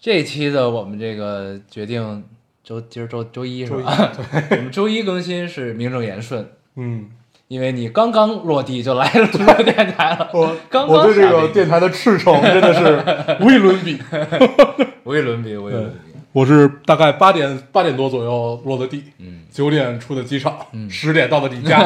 [0.00, 2.22] 这一期的我们这个决定
[2.62, 4.12] 周今儿周周一是吧？
[4.50, 7.06] 我们周一更新是名正言顺，嗯，
[7.48, 13.02] 因为你刚刚落地就来了录电台了，我刚刚我对这个电台的赤诚真的是
[13.44, 13.98] 无与伦比。
[15.04, 15.96] 无与伦比，无与伦比。
[16.32, 21.80] 我是大概八点八点多左右落的地，嗯，九点出的机场，嗯，十点到的你家，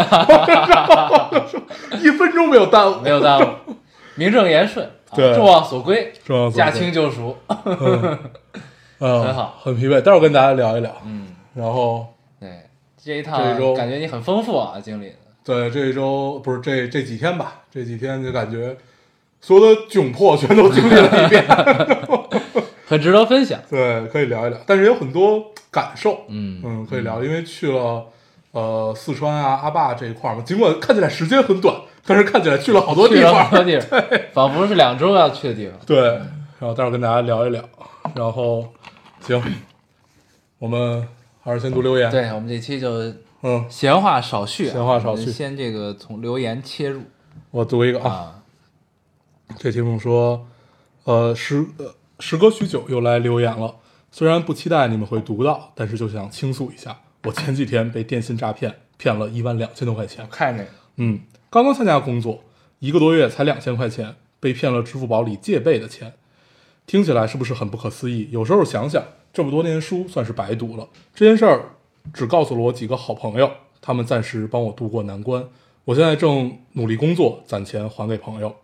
[2.02, 3.00] 一分钟没有耽误。
[3.00, 3.72] 没有耽误，
[4.16, 7.36] 名正言顺，啊对众望所归，众望所驾轻就熟。
[7.48, 8.18] 嗯，
[8.98, 10.00] 嗯 很好很疲惫。
[10.00, 10.90] 待会儿跟大家聊一聊。
[11.04, 12.06] 嗯，然后
[12.40, 12.48] 对，
[13.02, 15.12] 这一趟这一周感觉你很丰富啊，经历。
[15.44, 18.76] 对这一周不是这这几天吧，这几天就感觉
[19.40, 21.44] 所有的窘迫全都经历了一遍。
[22.86, 23.58] 很值得分享。
[23.70, 26.20] 对，可以聊一聊，但是有很多感受。
[26.28, 28.04] 嗯嗯，可以聊，因为去了
[28.52, 33.50] 呃四川啊阿坝这一块儿嘛，尽管看起来时间很短，但是看起来去了好多地方好方。
[33.50, 35.78] 多地儿， 仿佛是两周要去的地方。
[35.86, 36.00] 对，
[36.58, 37.62] 然后待会儿跟大家聊一聊，
[38.14, 38.66] 然后
[39.20, 39.40] 行，
[40.58, 41.06] 我们
[41.42, 47.02] 还是先读留言。，对我们这期就嗯，闲话少叙啊，闲话少叙先这个从留言切入
[47.50, 48.42] 我读一个啊，啊。
[49.58, 50.46] 这听众说，
[51.04, 53.74] 呃，时呃时隔许久又来留言了，
[54.10, 60.24] 虽然不期待你们会读到，但是就想倾诉一下，我前几天被电信诈骗骗了一万两千多块钱。
[60.24, 61.20] 我看这个，嗯，
[61.52, 62.44] 刚刚参加工作，
[62.78, 66.14] 一个多月才两千块钱，被骗了支付宝里借呗的钱，
[66.86, 68.26] 听起来是不是很不可思议？
[68.30, 69.04] 有时候想想，
[69.34, 70.88] 这么多年书算是白读了。
[71.14, 71.76] 这件事儿
[72.14, 73.50] 只告诉了我几个好朋友，
[73.82, 75.46] 他们暂时帮我渡过难关。
[75.84, 78.56] 我现在正努力工作，攒钱还给朋友。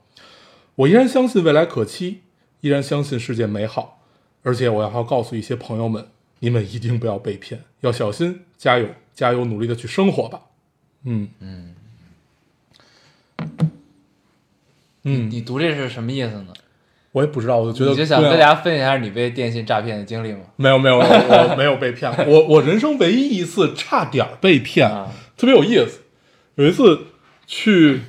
[0.77, 2.23] 我依然相信未来可期，
[2.63, 4.01] 依然相信世界美好，
[4.43, 10.41] 而且我要告诉一些朋友们，你们一定不要被骗，要小心，加油，加油，努力的去生活吧。
[11.05, 11.75] 嗯嗯
[15.05, 16.53] 嗯，你读这是什么意思呢？
[17.13, 20.41] 我也不知道，我就觉得你就想跟大家分享一下你被电信诈骗的经历吗？
[20.57, 26.01] 没有没有，我没有被骗，我我人生唯一一次差点被骗，啊特别有意思。
[26.57, 26.99] 有一次
[27.47, 28.01] 去，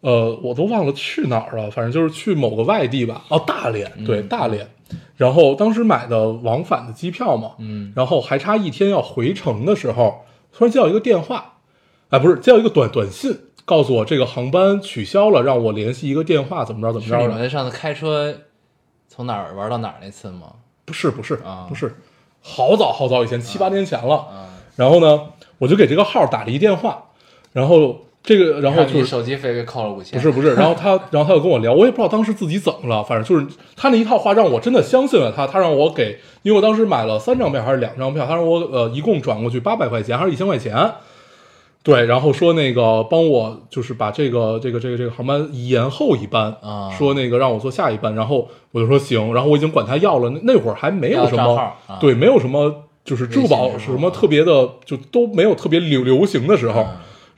[0.00, 4.68] 呃，我都忘了去哪儿了，反正就是去某个外地吧，哦，大连，对，大连。
[5.16, 11.58] 然后当时买的往返的机票嘛，嗯然后还差一天要回程的时候，突然接到一个电话，
[12.10, 13.36] 哎，不是接到一个短短信，
[13.66, 17.24] 告诉我这个航班取消了，让我联系一个电话，怎么着怎么着的。
[17.24, 18.34] 是你们上次开车
[19.08, 20.52] 从哪儿玩到哪儿那次吗？
[20.84, 21.94] 不是不是啊不是，
[22.40, 24.14] 好早好早以前，七八年前了。
[24.14, 24.46] 啊，
[24.76, 25.20] 然后呢，
[25.58, 27.06] 我就给这个号打了一电话，
[27.52, 30.20] 然后这个，然后就是手机费给扣了五千。
[30.20, 40.92] 不是不是，然后他， 然后他又跟我聊，我也不知道当时自己怎么了，反正就是他那一套话让我真的相信了他，他让我给，因为我当时买了三张票还是两张票，他让我呃一共转过去八百块钱还是一千块钱，
[41.86, 51.54] 对，然后说那个帮我就是把这个这个这个这个航班延后一班啊说那个让我坐下一班，然后我就说行，然后我已经管他要了，那那会儿还没有什么
[51.86, 56.80] 啊对，没有什么就是支付宝什么特别的，就都没有特别流流行的时候。
[56.80, 56.86] 嗯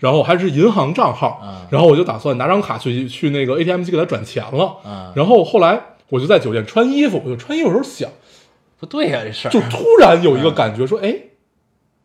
[0.01, 4.77] 然后还是银行账号，嗯然后我就打算拿张卡去去那个 ATM 机给他转钱了。
[4.87, 8.09] 嗯然后后来我就在酒店穿衣服，我就穿衣服的时候想，
[8.79, 11.13] 不对呀，这事儿就突然有一个感觉说，哎，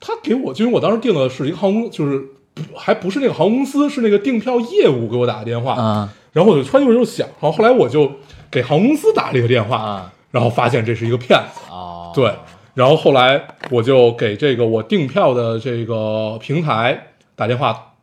[0.05, 2.19] 他给我，就因为我当时订的是一个航空，就是
[2.53, 5.77] 不还不是那个航空公司，是那个订票业务给我打的电话。
[5.79, 8.11] 嗯然后我就穿衣服就想，然后后来我就
[8.49, 10.11] 给航空公司打了一个电话，啊。
[10.31, 11.61] 然后发现这是一个骗子。
[11.69, 12.33] 哦，对，
[12.73, 17.93] 然后后来我就给这个我订票的这个平台打电话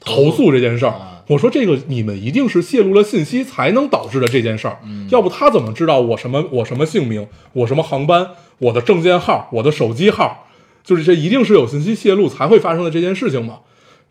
[0.00, 0.90] 投诉这件事。
[1.26, 4.78] 我说这个你们一定是泄露了信息才能导致的这件事儿，
[5.10, 8.26] 要不他怎么知道我什么我什么姓名，我什么航班，
[8.58, 10.46] 我的证件号，我的手机号，
[10.84, 13.60] 就是这一定是有信息泄露才会发生的这件事情嘛。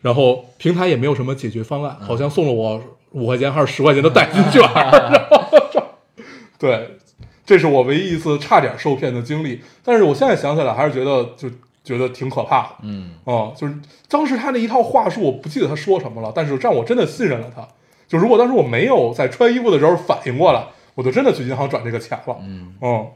[0.02, 2.78] 然后平台也没有什么解决方案，好像送了我
[3.12, 5.88] 五块钱还是十块钱的代金券儿，然 后
[6.58, 6.98] 对，
[7.46, 9.62] 这是我唯一一次差点受骗的经历。
[9.82, 11.48] 但是我现在想起来，还是觉得就
[11.82, 12.68] 觉得挺可怕的。
[12.82, 13.74] 嗯哦、就是
[14.08, 17.66] 当时他那一套话术，我不记得他说什么了，但是让我真的信任了他。
[18.06, 22.36] 就如果当时我没有在穿衣服的时候反应过来，我就真的去银行转这个钱了。
[22.42, 23.06] 嗯，嗯，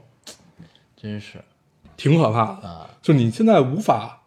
[0.96, 1.38] 真是
[1.98, 2.66] 挺可怕的。
[2.66, 2.88] 啊。
[3.02, 4.22] 就你现在无法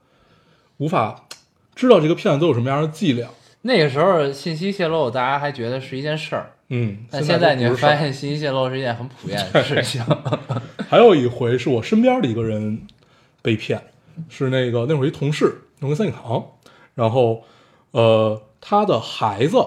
[0.78, 1.26] 无法
[1.74, 3.28] 知道这个骗子都有什么样的伎俩。
[3.64, 10.04] 那个时候信息泄露，大家还觉得是一件事儿，嗯，但现在你会发现信息泄露是一件很普遍的事情。
[10.90, 12.88] 还有一回是我身边的一个人
[13.44, 13.80] 被骗，
[14.30, 16.44] 是那个那会儿一同事农民三影堂，
[16.96, 17.44] 然后
[17.92, 19.64] 呃他的孩子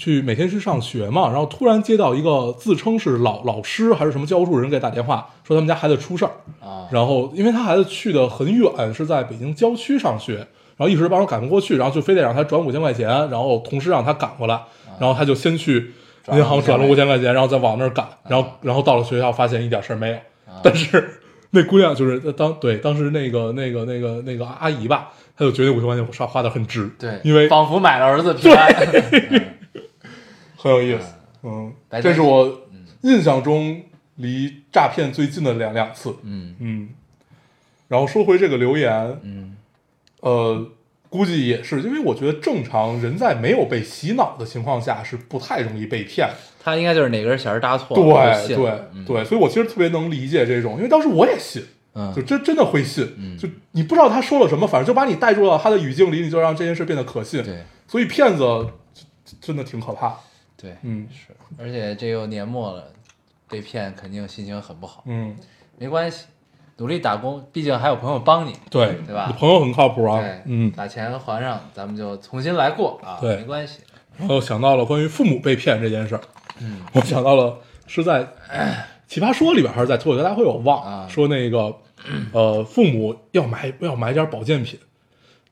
[0.00, 14.58] 去每天去上学嘛，然后突然接到一个自称是老老师还是什么教务处人给打电话，说他们家孩子出事儿，啊，然后因为他孩子去的很远，是在北京郊区上学，然后一时半会儿赶不过去，然后就非得让他转五千块钱，然后同时让他赶过来，
[14.98, 15.92] 然后他就先去
[16.32, 20.16] 银行转了五千块钱，然后再往那儿赶，然后然后到了学校发现一点事儿没有，
[20.62, 21.20] 但是
[21.50, 28.74] 那姑娘就是当对当时那个那个那个那个阿姨吧，她就觉得五千块钱我花花的很值，对，因为仿佛买了儿子平安。
[30.62, 31.06] 很有意思，
[31.42, 32.60] 嗯，白这是我
[33.00, 33.80] 印象中
[34.16, 36.54] 离诈骗最近的两两次，嗯。
[36.58, 36.88] 嗯，
[37.88, 39.56] 然后说回这个留言，嗯。
[40.20, 40.66] 呃，
[41.08, 46.28] 估计也是因为我觉得正常人在没有被洗脑的情况下是不太容易被骗，
[46.62, 49.02] 他应该就是哪根弦搭错了，对对嗯。
[49.06, 51.64] 对，所以我其实特别能理解这种，因为当时我也信，
[51.94, 52.12] 嗯。
[52.14, 53.38] 就真真的会信，嗯。
[53.38, 57.64] 就你不知道他说了什么，反正就把你带入到他的语境里，你就让这件事变得可信，对。
[57.88, 58.44] 所以骗子
[59.40, 60.14] 真的挺可怕，
[60.60, 61.06] 对，嗯。
[61.10, 62.84] 是，而且这又年末了，
[63.48, 65.36] 被骗肯定心情很不好，嗯，
[65.78, 66.26] 没关系，
[66.76, 69.26] 努力打工，毕竟还有朋友帮你，对对吧？
[69.28, 73.80] 你朋友很靠谱啊对，，嗯，把钱还上，咱们就重新来过啊，对没关系，
[74.18, 76.20] 然后想到了关于父母被骗这件事儿，
[76.60, 78.24] 嗯，我想到了是在
[79.06, 81.08] 《奇葩说》里边还是在脱口秀大会，我忘了，啊。
[81.08, 81.74] 说那个
[82.32, 84.78] 呃，父母要买要买点保健品，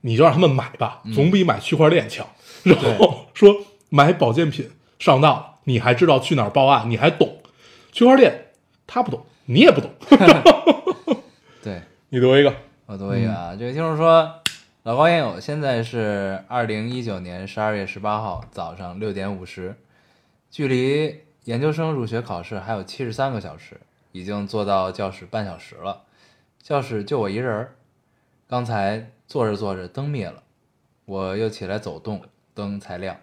[0.01, 1.13] 你就让他们买吧，嗯。
[1.13, 2.25] 总比买区块链强。
[2.63, 3.55] 然后说
[3.89, 4.69] 买保健品
[4.99, 7.41] 上当了，你还知道去哪儿报案，你还懂
[7.91, 8.51] 区块链，
[8.85, 9.89] 他不懂，你也不懂，
[11.63, 11.81] 对。
[12.09, 12.53] 你读一个，
[12.87, 14.41] 我读一个嗯啊，这个听众说，
[14.83, 19.75] 老高烟友现在是二零一九年十二月十八号早上六点五十，
[20.49, 23.79] 距离研究生入学考试还有七十三个小时，
[24.11, 26.01] 已经坐到教室半小时了，
[26.63, 27.75] 教室就我一人儿。
[28.47, 30.41] 刚才坐着坐着灯灭了，
[31.05, 32.23] 我又起来走动，
[32.55, 33.15] 灯才亮。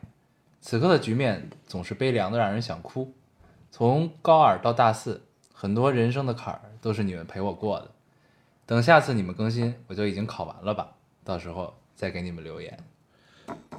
[0.66, 3.14] 此刻的局面总是悲凉的，让人想哭。
[3.70, 5.22] 从高二到大四，
[5.54, 7.88] 很多人生的坎儿都是你们陪我过的。
[8.66, 10.88] 等下次你们更新，我就已经考完了吧？
[11.22, 12.76] 到时候再给你们留言。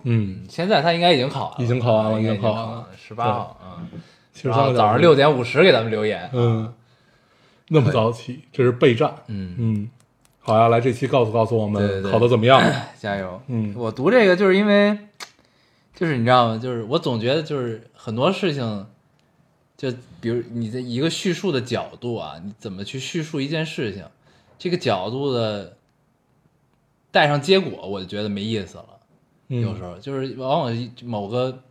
[0.03, 3.89] 嗯，现在他应该已经考完了，已经考完了已经考完了了，十八号，嗯，
[4.31, 6.73] 七十三个然后早上六，点五十给咱们留言，嗯，
[7.67, 9.89] 那么早起，这是备战，嗯，嗯，
[10.39, 12.63] 好呀，来这期告诉告诉我们考的怎么样？
[12.97, 14.97] 加油，嗯我读这个就是因为，
[15.97, 16.59] 就是你知道吗？
[16.59, 18.85] 就是我总觉得就是很多事情，
[19.75, 19.91] 就
[20.21, 24.05] 比如你的一个叙述的角度啊，你怎么去叙述一件事情，
[24.59, 25.75] 这个角度的
[27.09, 28.85] 带上结果，我就觉得没意思了。
[29.47, 31.63] 嗯有时候就是往往某个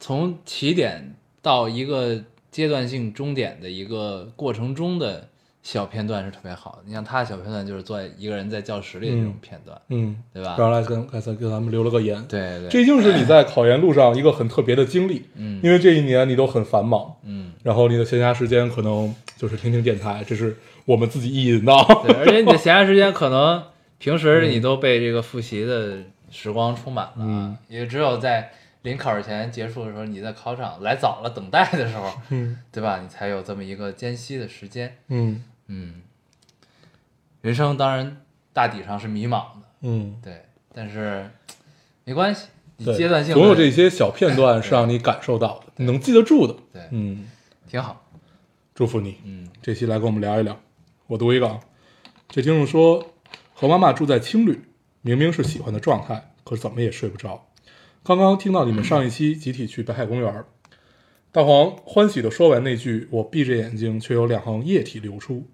[0.00, 5.28] 从起点到一个阶段性终点的一个过程中的
[5.64, 6.78] 小片段是特别好的。
[6.84, 10.54] 你像他的小片段就是坐在一个人在教室里的那种片段，嗯，对吧？
[10.58, 21.72] 然后来跟刚才给咱们留了个言，对对，这就是你在考研路上一个很特别的经历，嗯因为这一年你都很繁忙，嗯，然后你的闲暇时间可能就是听听电台，这是我们自己意淫的，
[22.06, 23.62] 对，而且你的 闲暇时间可能
[23.98, 25.96] 平时你都被这个复习的
[26.30, 28.50] 时光充满了，嗯，也只有在
[28.82, 33.00] 临考试前结束的时候，你在考场来早了等待的时候，嗯对吧？
[33.00, 36.02] 你才有这么一个间隙的时间，嗯嗯，
[37.40, 40.44] 人生当然大抵上是迷茫的，嗯，对，
[40.74, 41.30] 但是
[42.04, 47.26] 没关系，你，阶段性的总有这些小片段 是让你感受到的，你能记得住的，对嗯，
[47.66, 48.04] 挺好，
[48.74, 49.48] 祝福你，嗯。
[49.62, 50.60] 这期来跟我们聊一聊。
[51.06, 51.60] 我读一个啊，
[52.28, 53.14] 这听众说
[53.54, 54.62] 和妈妈住在青旅，
[55.00, 57.46] 明明是喜欢的状态，可怎么也睡不着。
[58.02, 60.44] 刚刚听到你们上一期集体去北海公园，
[61.34, 65.48] 大黄欢喜的说完那句，我闭着眼睛，却有两行液体流出，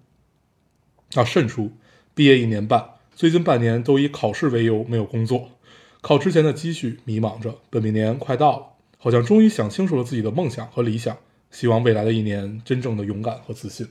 [1.15, 1.71] 啊渗出。
[2.13, 5.49] 毕业一年半，最近半年都以考试为由没有工作，
[6.01, 7.57] 靠之前的积蓄迷茫着。
[7.71, 8.65] 本命年快到了，
[8.99, 11.17] 好像终于想清楚了自己的梦想和理想，
[11.49, 13.87] 希望未来的一年真正的勇敢和自信。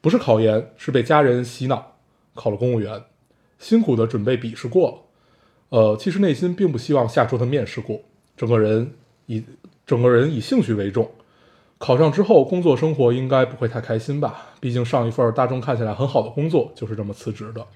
[0.00, 1.96] 不是考研，是被家人洗脑，
[2.34, 3.02] 考了公务员，
[3.58, 4.98] 辛苦的准备笔试过了。
[5.70, 8.02] 呃，其实内心并不希望下周的面试过，
[8.36, 8.94] 整个人
[9.26, 9.42] 以
[9.86, 11.10] 整个人以兴趣为重。
[11.78, 14.46] 考上之后，工作生活应该不会太开心吧？
[14.60, 17.66] 毕竟上一份大众看起来很好的工作就是这么辞职的。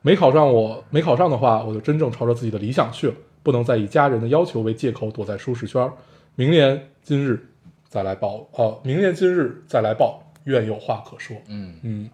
[0.00, 5.92] 没考上我，没考上的话，我就真正朝着自己的理想去了，不能再以家人的要求为借口躲在舒适圈。
[6.36, 7.50] 明年今日
[7.86, 11.36] 再来报，呃，明年今日再来报，愿有话可说。
[11.48, 12.10] 嗯，嗯，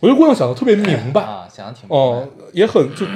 [0.00, 3.06] 我觉得姑娘想的特别明白，啊，想的挺明白哦、也很就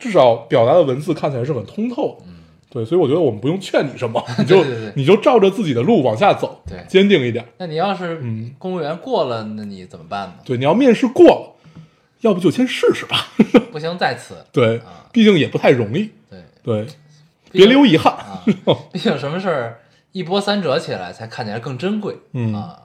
[0.00, 2.26] 至少表达的文字看起来是很通透的。
[2.72, 4.64] 对，所以我觉得我们不用劝你什么， 你就
[4.96, 7.46] 你就照着自己的路往下走，对坚定一点。
[7.58, 10.34] 那你要是嗯公务员过了，那你怎么办呢？
[10.42, 11.52] 对，你要面试过了，
[12.22, 13.28] 要不就先试试吧。
[13.70, 14.36] 不行，在此。
[14.50, 16.10] 对啊，毕竟也不太容易。
[16.30, 16.86] 对，对，
[17.50, 18.12] 别留遗憾。
[18.14, 18.42] 啊，
[18.90, 19.80] 毕竟什么事儿
[20.12, 22.16] 一波三折起来，才看起来更珍贵。
[22.32, 22.78] 嗯啊，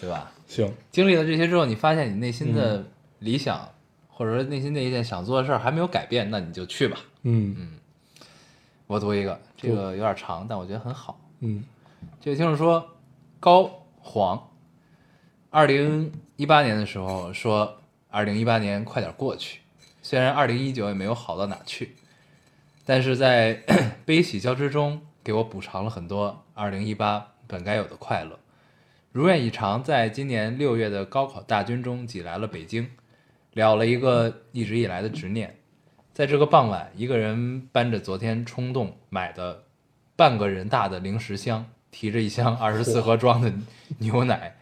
[0.00, 0.32] 对吧？
[0.48, 2.84] 行，经历了这些之后，你发现你内心嗯的
[3.20, 3.68] 理想，
[4.08, 6.98] 或者说内心那一件想做的事儿还没有改变，那你就去吧。
[7.22, 7.68] 嗯嗯
[8.86, 11.20] 我读一个，这个有点长，但我觉得很好。
[11.40, 11.64] 嗯
[12.20, 12.96] 这位听众说，
[13.40, 14.50] 高黄，
[15.50, 19.60] 二零一八年的时候说，二零一八年快点过去，
[20.02, 21.96] 虽然二零一九也没有好到哪去，
[22.84, 23.60] 但是在
[24.06, 28.38] 悲喜交织中，给我补偿了很多二零一八本该有的快乐。
[29.10, 32.88] 如愿以偿，在今年六月的高考大军中挤来了北京，
[33.54, 35.58] 了了一个一直以来的执念。
[36.16, 39.64] 在这个傍晚，一个人搬着昨天冲动买的
[40.16, 43.52] 半个人大的零食箱，提着一箱二十四盒装的
[43.98, 44.56] 牛奶，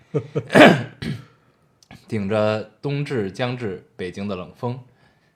[2.08, 4.80] 顶着冬至将至北京的冷风，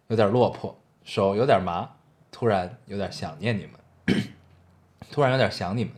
[0.09, 1.89] 有点落魄，手有点麻，
[2.33, 3.75] 突然有点想念你们，
[5.13, 5.93] 突然有点想你们，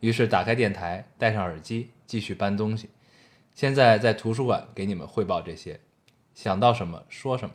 [0.00, 2.88] 于是打开电台，戴上耳机，继续搬东西。
[3.54, 5.78] 现在在图书馆给你们汇报这些，
[6.34, 7.54] 想到什么说什么。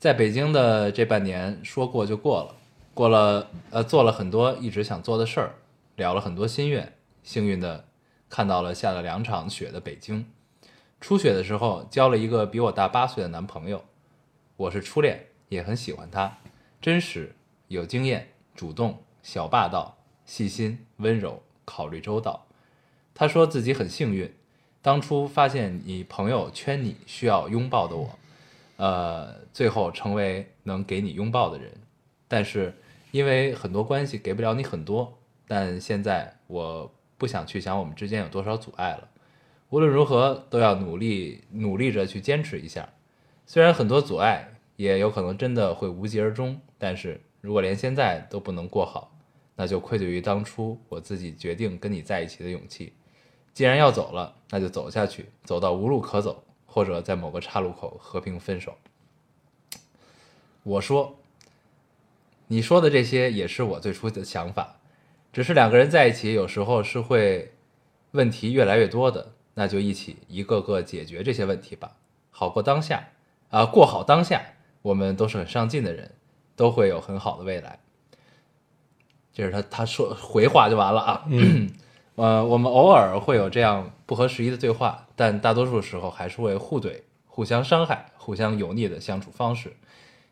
[0.00, 2.54] 在北京的这半年，说过就过了，
[2.94, 5.54] 过了呃，做了很多一直想做的事儿，
[5.96, 7.84] 了了很多心愿，幸运的
[8.30, 10.24] 看到了下了两场雪的北京。
[11.02, 13.84] 初雪的时候，交了一个比我大八岁的男朋友，
[14.56, 16.38] 我是初恋，也很喜欢他，
[16.80, 17.34] 真实、
[17.68, 22.46] 有经验、主动、小霸道、细心、温柔、考虑周到。
[23.12, 24.34] 他说自己很幸运，
[24.80, 28.18] 当初发现你朋友圈你需要拥抱的我，
[28.80, 31.70] 呃，最后成为能给你拥抱的人。
[32.26, 32.74] 但是
[33.10, 39.06] 因为很多关系给不了你很多，但现在我不想去想我们之间有多少阻碍了。
[39.68, 42.88] 无论如何都要努力努力着去坚持一下，
[43.44, 49.14] 虽然很多阻碍也有可能真的会无疾而终，但是如果连现在都不能过好，
[49.56, 52.94] 那就愧对于当初我自己决定跟你在一起的勇气。
[53.52, 58.76] 既然要走了，那就走下去，走到无路可走，或者在某个岔路口和平分手。
[60.62, 61.18] 我说，
[62.46, 64.76] 你说的这些也是我最初的想法，
[65.32, 67.54] 只是两个人在一起有时候是会
[68.12, 71.96] 问题越来越多的，那就一起一个个解决这些问题吧，
[72.30, 73.08] 好过当下
[73.50, 74.40] 啊、过好当下。
[74.82, 76.12] 我们都是很上进的人，
[76.54, 77.80] 都会有很好的未来。
[79.32, 81.26] 这是他他说回话就完了啊。
[82.20, 89.74] 呃，我们偶尔会有这样不合时宜的对话，但大多数时候还是会互怼、互相伤害、互相油腻的相处方式。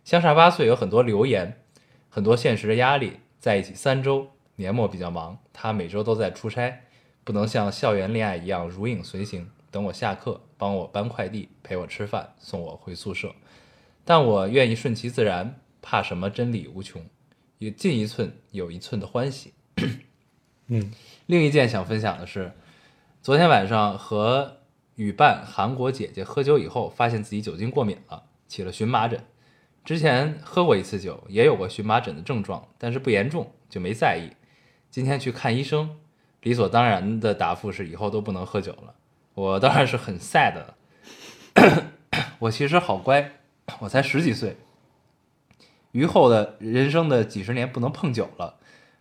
[0.04, 1.62] 相差八岁，有很多流言，
[2.10, 3.20] 很多现实的压力。
[3.38, 4.26] 在一起三周，
[4.56, 6.82] 年末比较忙，他每周都在出差，
[7.24, 13.34] 不能像校园恋爱一样如影随形，等我下课，帮我搬快递，陪我吃饭，送我回宿舍。
[14.04, 17.02] 但我愿意顺其自然，怕什么真理无穷，
[17.56, 19.54] 也进一寸有一寸的欢喜。
[20.68, 20.92] 嗯
[21.26, 22.52] 另一件想分享的是，
[23.22, 24.58] 昨天晚上和
[24.96, 29.24] 女伴韩国姐姐喝酒以后，发现自己酒精过敏了，起了荨麻疹。
[29.84, 34.36] 之前喝过一次酒，也有过荨麻疹的症状，但是不严重，就没在意。
[34.90, 35.98] 今天去看医生，
[36.42, 38.94] 理所当然的答复是以后都不能喝酒了。
[39.34, 40.74] 我当然是很 sad 的。
[42.40, 43.32] 我其实好乖，
[43.78, 44.56] 我才十几岁，
[45.92, 48.58] 余后的人生的几十年不能碰酒了。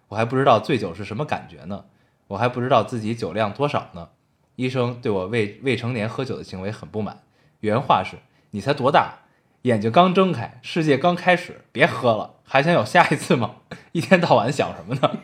[0.10, 1.86] 我还不知道醉酒是什么感觉呢，
[2.28, 4.10] 我还不知道自己酒量多少呢。
[4.56, 7.22] 医生对我未未成年喝酒的行为很不满，
[7.60, 8.18] 原话是
[8.52, 9.20] ：“你才多大，
[9.64, 13.58] 眼睛刚睁开，世界刚开始，别喝了，还想有下一次吗？
[13.92, 15.20] 一天到晚想什么呢？”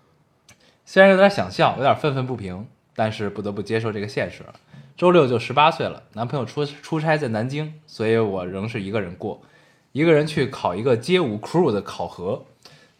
[0.86, 4.42] 虽然有点想笑，有点愤愤不平，但是不得不接受这个现实。
[4.96, 9.42] 周六就十八岁了，男朋友出出差在南京，所以我仍是一个人过，
[9.92, 12.46] 一个人去考一个街舞 crew 的考核。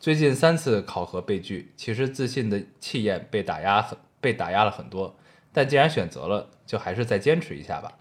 [0.00, 5.16] 最近三次考核被拒，其实自信的气焰被打压很被打压了很多，
[5.52, 7.92] 但既然选择了，就还是再坚持一下吧。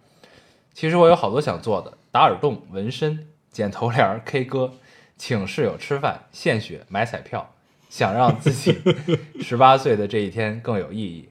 [0.74, 4.74] 其实我有好多想做的，打耳洞、纹身、剪头帘、K 歌、
[5.18, 7.56] 请室友吃饭、献血、买彩票，
[7.90, 8.78] 想让自己
[9.42, 11.30] 十八岁的这一天更有意义。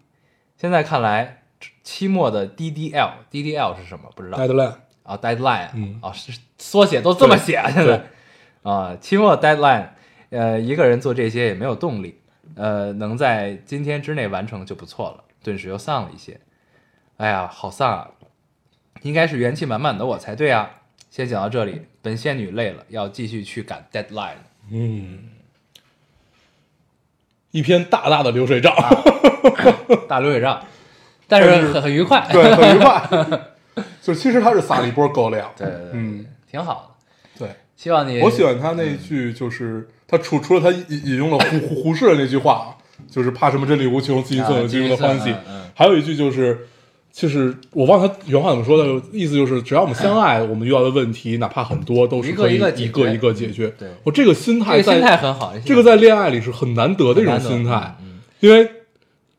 [0.56, 1.42] 现在看来，
[1.85, 4.11] 期末的 DDL，DDL 是什么？
[4.16, 4.38] 不知道。
[4.38, 8.02] ，deadline，啊，deadline，嗯啊，是缩写都这么写啊，现在
[8.62, 9.90] 啊，期末 deadline，
[10.30, 12.21] 呃，一个人做这些也没有动力，
[12.54, 16.40] 呃，能在今天之内完成就不错了，顿时又丧了一些，
[17.18, 18.11] 哎呀，好丧啊，
[19.02, 20.71] 应该是元气满满的我才对啊。
[21.09, 24.35] 先讲到这里，本仙女累了，要继续去赶 deadline。
[24.71, 25.30] 嗯，
[27.52, 28.75] 一篇大大的流水账，
[30.06, 30.62] 大流水账，
[31.26, 33.09] 但是很很愉快，对，很愉快。
[34.02, 36.96] 就其实他是撒了一波狗粮，对对对，嗯，挺好的。
[37.76, 37.83] 对。
[37.83, 42.68] 希望你我喜欢他那一句，就是他除除了他引引用了胡胡胡适的那句话啊，
[43.11, 45.35] 就是怕什么真理无穷，积云寸有积云的欢喜。
[45.75, 46.66] 还有一句就是，
[47.12, 53.68] 就是我忘了他原话怎么说的，意思就是只要我们相爱，我们遇到的问题哪怕很多，都是可以一个一个解决一个一个解决。
[53.78, 58.68] 对我这个心态在这个心态很好，这个在恋爱里是很难得的一种心态嗯因为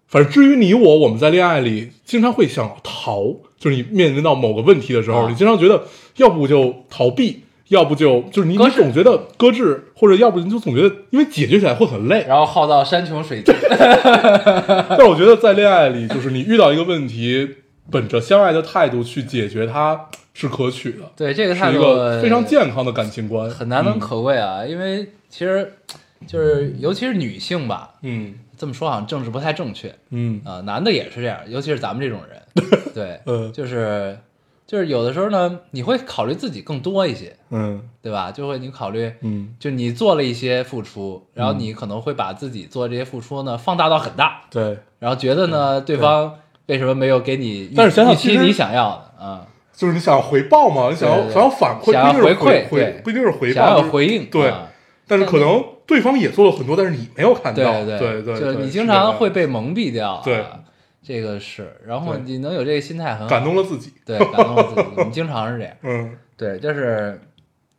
[0.08, 3.24] 反正至于你我，我们在恋爱里经常会想逃，
[3.60, 5.84] 就是你面临到某个问题的时候，啊你经常觉得
[6.18, 12.26] 要不就逃避，要不就就是你你总觉得搁置，或者要不你就总觉得因为解决起来会很累。
[12.28, 17.56] 然后耗到山穷水尽， 但我觉得在恋爱里，就是你遇到一个问题，
[17.92, 24.66] 本着相爱的态度去解决它是可取的，对这个态是一度个非常健康的感情观，很难能嗯可贵啊。
[24.66, 25.74] 因为其实
[26.26, 28.36] 就是尤其是女性吧，嗯。
[28.60, 29.94] 这么说好像政治不太正确。
[30.10, 30.42] 嗯。
[30.44, 32.42] 啊、男的也是这样，尤其是咱们这种人，
[32.92, 33.54] 对，嗯。
[33.54, 34.18] 就是
[34.68, 38.30] 就是有的时候呢，你会考虑自己更多一些，嗯对吧？
[38.30, 54.68] 就会你考虑，嗯，就你做了一些付出，然后你可能会把自己做这些付出呢放大到很大，对，然后觉得呢对方为什么没有给你预，但是想想其实预期你想要的啊、就是你想要回报嘛，你想要想要反馈，想要回馈回对不一定是回报，想要回应，对啊。
[55.10, 59.30] 但是可能对方也做了很多，但是你没有看到，对对对，对就你经常会。
[59.30, 60.44] 被蒙蔽掉、啊，对，
[61.08, 66.18] 这个是，然后你能有这个心态很好，感动了自己，对，感动了自己， 我们经常是这样，嗯。
[66.36, 67.20] 对，就是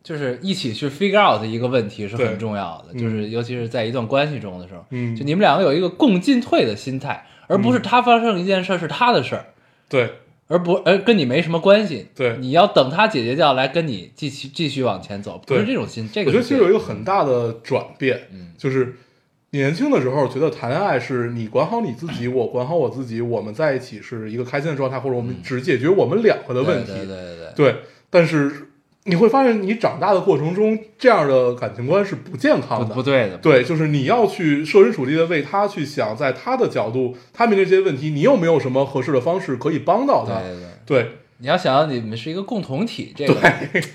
[0.02, 9.44] 就是一起去 figure out 一个问题是很重要的，嗯就是尤其是在一段关系中的时候，嗯，就你们两个有一个共进退的心态，而不是他发生一件事儿是他的事儿，
[9.88, 10.10] 对。
[10.50, 12.38] 而不而跟你没什么关系，对。
[12.38, 18.96] 你要等他解决掉来跟你继续继续往前走，不是这种心，这个我觉得其实有一个很大的转变，嗯就是
[19.50, 27.76] 年轻的时候觉得谈恋爱是你管好你自己，我管好我自己，我们在一起是一个开心的状态，或者我们只解决我们两个的问题，对对对对
[28.10, 28.68] 但是
[29.04, 32.86] 你会发现，你长大的过程中，这样的感情观是不健康的。
[32.88, 40.40] 不不对的，对，就是你要去设身处地的为他去想，在他的角度，他面对这些问题，你有没有什么合适的方式可以帮到他？
[40.40, 40.68] 对对对。
[40.84, 43.34] 对，你要想要你们是一个共同体，这个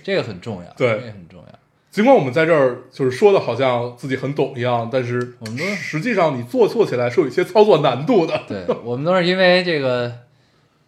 [0.03, 1.52] 这个很重要，对这个很重要。
[1.93, 10.11] 尽管我们在这儿就是说的好像自己很懂一样，但是我们都实际上你做做起来是有一些操作难度的，对我们都是因为这个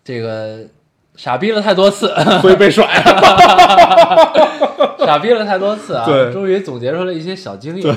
[0.03, 0.61] 这个
[1.15, 2.87] 傻逼了太多次， 所以被甩。
[2.87, 4.95] 了。
[5.05, 6.33] 傻逼了太多次啊，对。
[6.33, 7.93] 终于总结出了一些小经验，对,、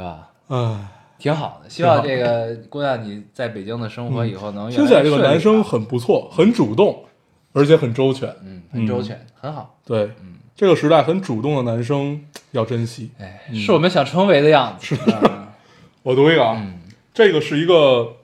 [0.00, 0.28] 吧？
[0.48, 0.86] 嗯，
[1.18, 7.02] 挺好的，希望这个姑娘你在北京的生活以后能越听起来这个男生啊很不错，很主动，
[7.52, 8.32] 而且很周全。
[8.44, 9.76] 嗯很周全，很好。
[9.84, 10.12] 对，
[10.60, 12.20] 这个时代很主动的男生
[12.50, 13.08] 要珍惜。
[13.18, 14.94] 哎，是我们想成为的样子。
[15.06, 15.46] 嗯
[16.04, 16.78] 我读一个啊，嗯
[17.14, 18.14] 这个是一个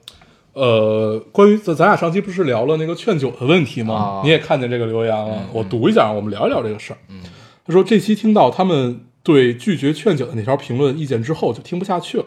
[0.53, 3.95] 呃，关于咱咱俩上期不是聊了那个劝酒的问题吗？
[3.95, 6.99] 啊你也看见这个留言了，嗯我读一下，我们聊一聊这个事儿。
[7.09, 7.21] 嗯
[7.65, 12.25] 他说这期听到他们对拒绝劝酒的那条评论意见之后，就听不下去了，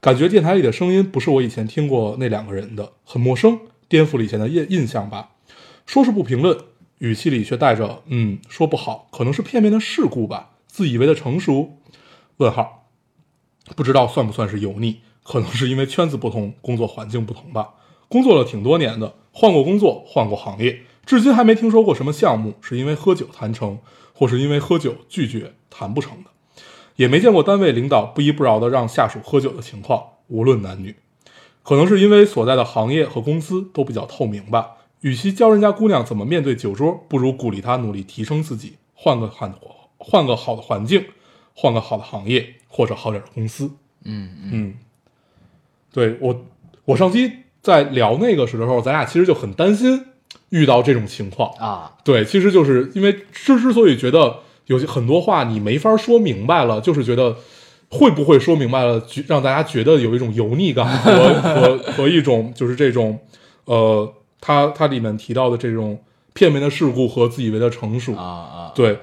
[0.00, 3.58] 感觉电台里的声音不是我以前听过那两个人的，很陌生，
[3.88, 5.30] 颠覆了以前的印印象吧。
[5.86, 6.56] 说是不评论，
[7.00, 11.78] 语气里却带着嗯，说不好，可能是片面的事故吧，自以为的成熟。
[12.36, 12.88] 问号。
[13.74, 17.70] 不知道算不算是油腻，可能是因为圈子不同，工作环境不同吧。
[18.08, 23.78] 工作了挺多年的，换过工作，换过行业，至今还没听说过什么项目是因为喝酒谈成，
[24.12, 26.30] 或是因为喝酒拒绝谈不成的，
[26.96, 30.96] 也没见过单位领导不依不饶的让下属喝酒的情况，无论男女。
[31.62, 34.72] 可能是因为所在的行业和公司都比较透明吧。
[35.00, 39.52] 与其教人家姑娘怎么面对酒桌，不如鼓励她努力提升自己，换个换
[39.96, 41.04] 换个好的环境，
[41.54, 43.70] 换个好的行业或者好点的公司。
[44.04, 44.74] 嗯嗯嗯，
[45.92, 46.44] 对我，
[46.84, 50.06] 我上期在聊那个时候，咱俩其实就很担心
[50.50, 51.50] 遇到这种情况。
[51.58, 57.36] 啊，对，其实就是因为之之所以觉得有些很多话你没法说明白了，就是觉得
[57.90, 63.18] 会不会说明白了，觉让大家觉得有一种油腻感和和和一种就是这种
[63.66, 68.98] 呃，他他里面提到的这种片面的事故和自以为的成熟啊啊，对，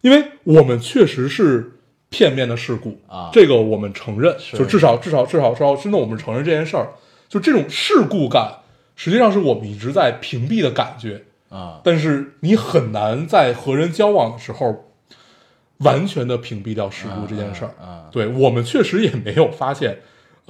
[0.00, 1.72] 因为我们确实是
[2.08, 6.88] 片面的事故啊这个我们承认，就至少至少至少至少真的我们承认这件事儿，
[7.28, 8.58] 就这种事故感，
[8.94, 14.90] 实际上是我们一直在屏蔽的感觉，啊，但是你很难在和人交往的时候
[15.78, 17.68] 完全的屏蔽掉事故这件事
[18.12, 19.98] 对我们确实也没有发现。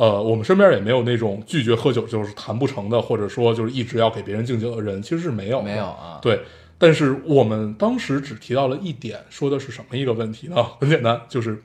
[0.00, 6.40] 呃，我们身边也没有那种拒绝喝酒就是谈不成的，或者说就是一直要给别人敬酒的人，其实是没有没有啊，对，
[6.78, 10.56] 但是我们当时只提到了一点，说的是什么一个问题呢？
[10.80, 11.62] 很简单，就是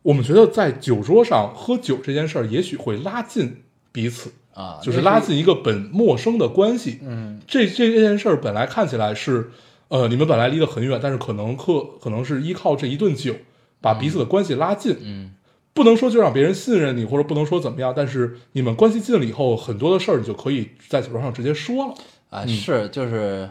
[0.00, 7.00] 我们觉得在酒桌上喝酒这件事儿，也许会拉近彼此，啊，就是拉近一个本陌生的关系。
[7.02, 9.50] 嗯这这这件事儿本来看起来是，
[9.88, 13.34] 呃，你们本来离得很远，但是可能可可能是依靠这一顿酒
[13.82, 14.96] 把彼此的关系拉近。
[15.02, 15.34] 嗯
[15.78, 21.94] 不能说就让别人信任你，或者不能说怎么样，但是你们关系近了以后，很多的事儿你就可以在酒桌上直接说了。
[22.30, 23.48] 啊是就是，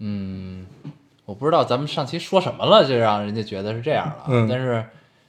[0.00, 0.66] 嗯，
[1.24, 4.84] 我不知道咱们上期说什么了，就让人家觉得是这样了但是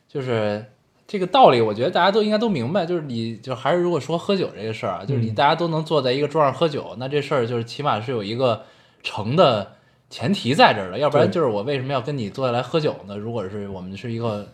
[0.10, 0.66] 就是
[1.08, 2.88] 这个道理，我觉得大家都应该都明白。
[2.88, 8.64] 就是你就还是如果说喝酒这个事儿啊，就是你嗯大家都能坐在一个桌上喝酒，那这事儿就是起码是有一个
[9.04, 9.74] 成的
[10.10, 13.16] 前提在这儿的，要不然就是我为什么要跟你坐下来喝酒呢？
[13.16, 14.48] 如果是我们是一个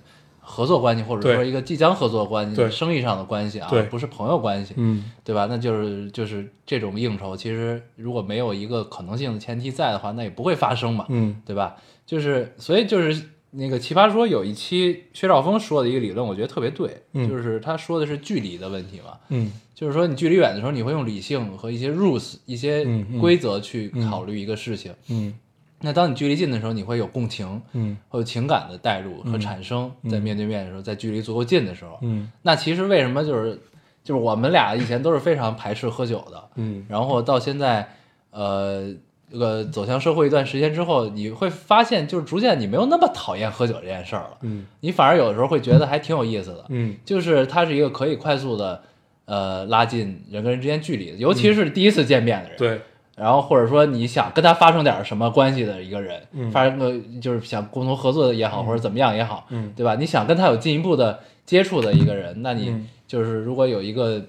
[0.44, 2.70] 合作关系，或者说一个即将合作关系、对。
[2.70, 5.04] 生意上的关系啊，不是朋友关系，嗯。
[5.24, 5.46] 对吧？
[5.50, 11.42] 那就是就是这种应酬，其实如果没有一个可能性的前提在的话，那也不会发生嘛，嗯。
[11.46, 11.78] 对吧？
[12.06, 17.30] 就是所以就是那个奇葩说有一期薛兆丰说的一个理论，我觉得特别对，嗯。
[17.30, 19.52] 就是他说的是距离的问题嘛，嗯。
[19.74, 22.86] 就是说你距离远的时候，你会用理性和一些 rules 一些
[23.20, 24.94] 规则去考虑一个事情。
[25.10, 25.34] 嗯
[25.82, 32.32] 那当你距离近的时候，你会有共情，嗯会有情感的代入和产生，在面对面的时候，在距离足够近的时候，嗯。
[32.41, 33.60] 那其实为什么就是
[34.04, 37.88] 就是我们俩以前都是非常排斥喝酒的，嗯然后到现在，
[38.32, 38.94] 呃，
[39.32, 44.65] 这个走向社会一段时间之后，你会发现，就是逐渐你没有那么讨厌喝酒这件事儿了，嗯。
[44.82, 46.96] 你反而有的时候会觉得还挺有意思的，嗯。
[47.06, 48.82] 就是它是一个可以快速的，
[49.26, 52.82] 呃，拉近人跟人之间距离的，尤其是第一次见面的人，对，
[53.15, 56.50] 然后或者说你想跟他发生点什么关系的一个人，嗯。
[56.52, 59.74] 发生个就是想共同合作的也好，或者怎么样也好，嗯。
[59.76, 59.95] 对吧？
[59.95, 62.88] 你想跟他有进一步的接触的一个人，那你嗯。
[63.08, 64.21] 就是如果有一个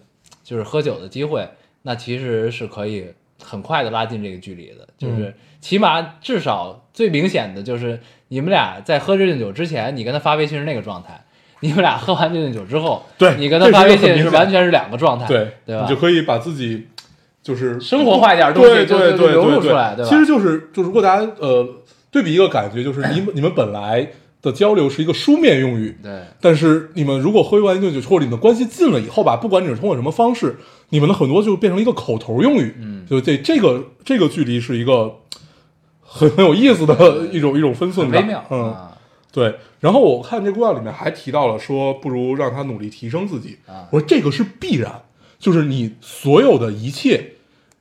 [0.43, 1.49] 就是喝酒的机会，
[1.83, 3.07] 那其实是可以
[3.43, 11.25] 很快的拉近这个距离的，就是嗯起码至少最明显的就是你们俩在喝这顿酒之前，你跟他发微信是那个状态。
[11.61, 15.83] 你们俩喝完这顿酒之后，对你跟他发微信是完全是两个状态，对对吧？
[15.85, 16.89] 你就可以把自己
[17.43, 21.67] 就是生活化一点东西对对对流露对出来对吧其实就是就如果大家呃
[22.11, 24.07] 对比一个感觉，就是你们 你们本来
[24.43, 30.57] 的交流是一个书面用语，对但是你们如果喝完一顿酒，或者你们关系近了以后吧，不管你是通过什么方式，
[30.91, 32.75] 你们的很多就变成一个口头用语。
[32.79, 35.17] 嗯就这这个这个距离是一个
[36.01, 38.21] 很很有意思的一种一种分寸感。
[38.23, 38.93] 微妙嗯，啊
[39.33, 39.55] 对。
[39.81, 43.59] 然后我看这姑娘里面还提到了说，不如让他努力提升自己。
[43.67, 45.03] 啊我说这个是必然，
[45.43, 47.33] 就是你所有的一切，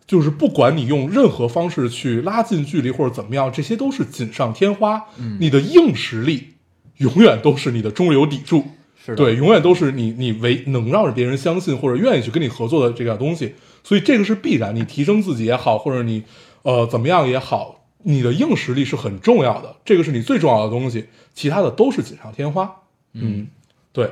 [0.07, 5.05] 就是不管你用任何方式去拉近距离或者怎么样，这些都是锦上添花。
[5.19, 6.55] 嗯你的硬实力
[6.97, 8.65] 永远都是你的中流砥柱。
[9.05, 14.75] 是对，永远都是你你唯能让别人相信或者愿意去跟你合作的这个东西，所以这个是必然。
[14.75, 16.23] 你提升自己也好，或者你
[16.63, 22.71] 呃怎么样也好，你的硬实力是很重要的，这个是你最重要的东西，其他的都是锦上添花。
[23.13, 23.47] 嗯，
[23.91, 24.11] 对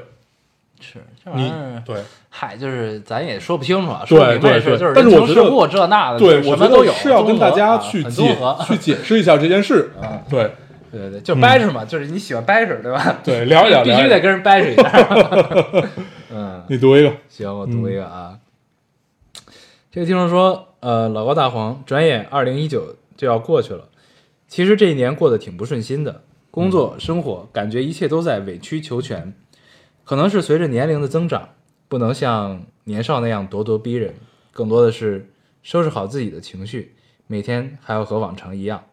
[0.80, 1.98] 是这玩你意儿，对
[2.30, 8.36] 嗨，就是咱也说不清楚啊，对说不明白这事儿对对就是人但是我觉得情世故这那的，对，我什么都有，是要跟大家去解
[8.68, 9.92] 去解释一下这件事。
[10.02, 10.52] 啊对
[10.92, 13.20] 对对对，就掰扯嘛，就是你喜欢掰扯对吧？
[13.24, 14.92] 对，聊一聊， 必须得跟人掰扯一下。
[16.34, 18.38] 嗯，你读一个，行，我读一个啊。
[19.92, 23.86] 这个听众说，呃，老高大黄，转眼二零一九就要过去了。
[24.48, 29.34] 其实这一年过得挺不顺心的，工作、生活，感觉一切都在委曲求全。
[30.10, 31.50] 可能是随着年龄的增长，
[31.88, 34.16] 不能像年少那样咄咄逼人，
[34.52, 35.30] 更多的是
[35.62, 36.96] 收拾好自己的情绪，
[37.28, 38.84] 每天还要和往常一样。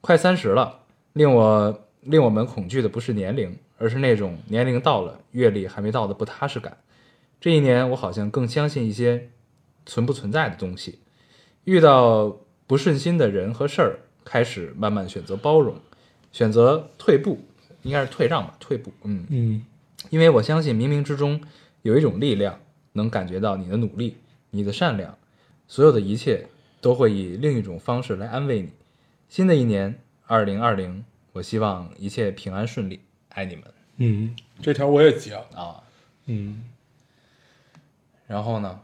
[0.00, 6.78] 快三十了，令我令我们恐惧的不是年龄，而是那种年龄到了，阅历还没到的不踏实感。
[7.40, 9.28] 这一年，我好像更相信一些
[9.84, 11.00] 存不存在的东西。
[11.64, 12.36] 遇到
[12.68, 15.74] 不顺心的人和事儿，开始慢慢选择包容，
[16.30, 17.40] 选择退步，
[17.82, 18.92] 应该是退让吧，退步。
[19.02, 19.66] 嗯，嗯
[20.08, 21.40] 因为我相信冥冥之中
[21.82, 22.58] 有一种力量，
[22.94, 24.16] 能感觉到你的努力，
[24.50, 25.16] 你的善良，
[25.68, 26.46] 所有的一切
[26.80, 28.70] 都会以另一种方式来安慰你。
[29.28, 33.64] 新的一年，二零二零，我希望一切平安顺利，爱你们
[33.98, 35.46] 嗯，这条我也截了。
[35.54, 35.82] 啊！
[36.26, 36.64] 嗯，
[38.26, 38.80] 然后呢，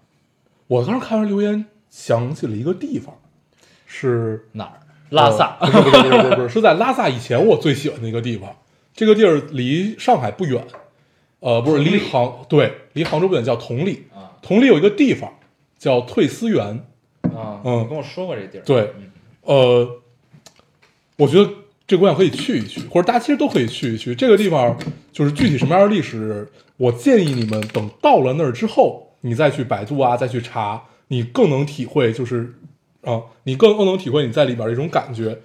[0.66, 3.18] 我当时看完留言，想起了一个地方，
[3.86, 4.80] 是哪儿？
[5.10, 5.56] 拉萨。
[5.60, 8.56] 不是不是不是，是在拉萨以前我最喜欢的一个地方。
[8.92, 10.66] 这个地儿离上海不远，
[11.40, 14.04] 呃，不是离杭对，离杭州不远，叫同里。
[14.14, 15.28] 啊同里有一个地方
[15.76, 16.84] 叫退思园，
[17.22, 18.62] 啊，嗯你跟我说过这地儿。
[18.62, 18.92] 对，
[19.42, 20.00] 呃，
[21.16, 21.50] 我觉得
[21.84, 24.14] 这姑娘可以去一去，或者大家其实都可以去一去。
[24.14, 24.76] 这个地方
[25.10, 32.54] 就是具体什么样的历史，我建议你们等到了那儿之后，你再去百度啊，再去查，你更能体会，就是
[33.02, 35.36] 啊，你更更能体会你在里边的一种感觉。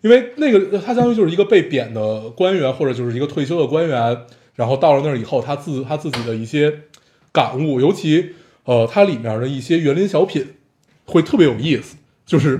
[0.00, 4.16] 因为那个他相当于就是一个被贬的官员，或者就是一个退休的官员，
[4.58, 6.80] 然后到了那儿以后，他自他自己的一些
[7.30, 8.30] 感悟，尤其
[8.64, 10.44] 呃，它里面的一些园林小品
[11.04, 11.94] 会特别有意思，
[12.26, 12.58] 就是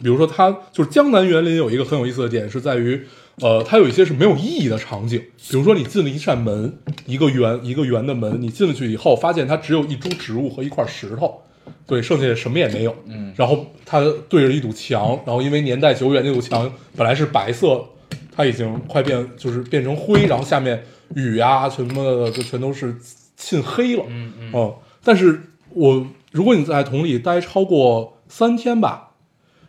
[0.00, 3.04] 比如说它就是江南园林有一个很有意思的点是在于，
[3.40, 5.20] 呃，它有一些是没有意义的场景，
[5.50, 11.42] 比如说你进了一扇门，一个圆一个圆的门，你进了去以后，发现它只有一株植物和一块石头，
[11.88, 12.94] 对，剩下什么也没有。
[13.06, 17.84] 嗯然后它对着一堵墙，然后因为年代久远，那堵墙本来是白色，
[18.30, 22.96] 它已经快变就是变成灰，然后下面雨呀、什么的就全都是
[23.36, 24.04] 沁黑了。
[24.08, 29.10] 嗯嗯嗯，但是我如果你在桶里待超过三天吧，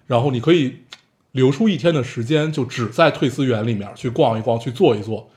[0.08, 0.78] 然后你可以
[1.32, 5.30] 留出一天的时间，就只在退思园里面去逛一逛，去坐一坐。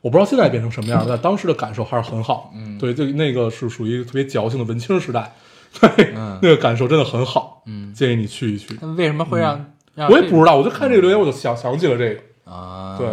[0.00, 2.52] 我不知道现在变成什么样，但当时的感受还是很好。
[2.54, 5.32] 嗯对，就那个是属于特别矫情的文青时代，
[5.80, 7.62] 对，嗯那个感受真的很好。
[7.66, 8.74] 嗯，建议你去一去。
[8.96, 12.20] 为什么会让让我也不知道，我就看这个留言，我就想想起了这个。
[12.52, 12.96] 啊？
[12.96, 13.08] 对，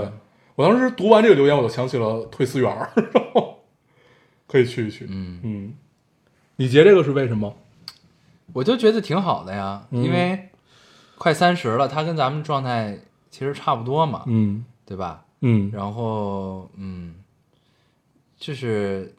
[0.56, 3.64] 我当时读完这个留言，我就想起了退思园儿， 然后
[4.48, 5.06] 可以去一去。
[5.10, 5.74] 嗯，嗯，
[6.56, 7.56] 你截这个是为什么？
[8.54, 10.50] 我就觉得挺好的呀，嗯因为
[11.18, 12.98] 快三十了，他跟咱们状态
[13.30, 15.26] 其实差不多嘛，嗯对吧？
[15.42, 17.16] 嗯然后，嗯，
[18.38, 19.14] 就是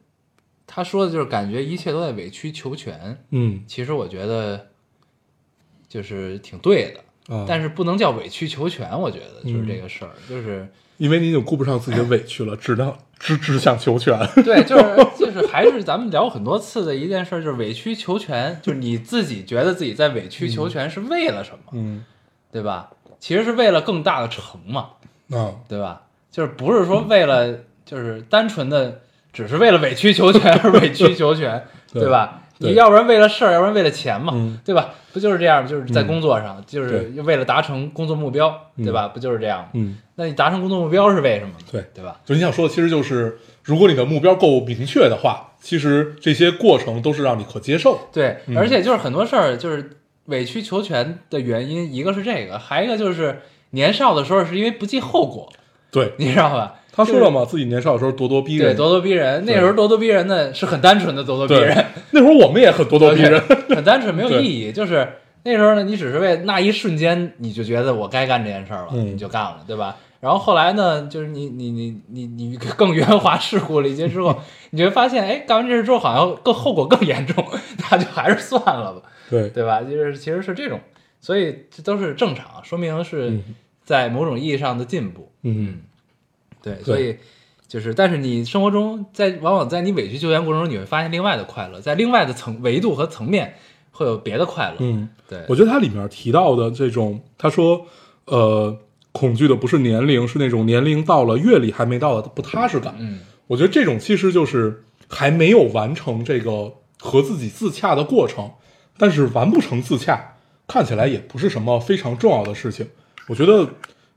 [0.67, 4.69] 他说的就是感觉一切都在委曲求全，嗯其实我觉得
[5.89, 14.19] 就是挺对的，啊，但是不能叫委曲求全，我觉得就是嗯这个事儿，就是因为你已经顾不上自己的委屈了，只能只只想求全。
[14.45, 22.05] 对，就是就是还是咱们聊很多次的一件事儿，就是委曲求全，就是你自己觉得自己在委曲求全是为了什么，嗯
[22.53, 22.91] 对吧？
[23.19, 24.91] 其实是为了更大的成嘛，
[25.31, 26.03] 啊，对吧？
[26.31, 29.01] 就是不是说为了就是单纯的
[29.33, 32.43] 只是为了委曲求全而委曲求全，对对吧？
[32.59, 34.95] 对你要不然为了事儿，要不然为了钱嘛，嗯对吧？
[35.13, 35.69] 不就是这样吗？
[35.69, 39.09] 就是在嗯工作上，就是为了达成工作目标，对吧？
[39.09, 39.69] 不就是这样吗？
[39.75, 41.67] 嗯，那你达成工作目标是为什么呢？
[41.71, 42.21] 对对吧？
[42.25, 47.99] 就你想说的，其实就是如果你的目标够明确的话，其实这些过程都是让你可接受。
[48.13, 49.91] 对，嗯而且就是很多事儿，就是
[50.27, 53.41] 委曲求全的原因，一个是这个，还一个就是
[53.71, 55.53] 年少的时候是因为不计后果，
[55.91, 56.75] 对，你知道吧？
[56.97, 59.45] 嘛，他说了嘛，自己年少的时候咄咄逼人对，咄咄逼人。
[59.45, 63.41] 那时候咄咄逼人的是很单纯的咄咄逼人，那时候我们也很咄咄逼人。
[63.69, 64.73] 很单纯，没有意义。
[64.73, 65.07] 就是
[65.45, 69.97] 那时候呢，你只是为那一瞬间，你就觉得我该干这件事儿了，嗯你就干了，对吧？
[70.19, 77.45] 然后后来呢，就是你你你你你更圆滑世故了一些之后，你就会发现，哎，干完这事之后好像更后果更严重，
[77.91, 79.03] 那就还是算了吧。
[79.29, 79.83] 对，对吧？
[79.83, 80.81] 就是其实是这种，
[81.21, 83.43] 所以这都是正常，说明是嗯
[83.85, 85.31] 在某种意义上的进步。
[85.43, 85.81] 嗯
[86.75, 87.17] 对，所以
[87.69, 93.55] 就是，但是你生活中在往往在你委屈求全过程中，你会发现另外的快乐，在另外的层维度和层面
[93.93, 94.77] 会有别的快乐。
[94.81, 97.87] 嗯，对，我觉得它里面提到的这种，他说，
[98.25, 98.77] 呃，
[99.13, 102.95] 恐惧的不是年龄，是那种年龄到了、阅历还没到的不踏实感。
[102.99, 108.51] 嗯我觉得这种其实就是还没有完成这个和自己自洽的过程，
[108.99, 110.35] 但是完不成自洽，
[110.67, 112.89] 看起来也不是什么非常重要的事情。
[113.29, 113.69] 我觉得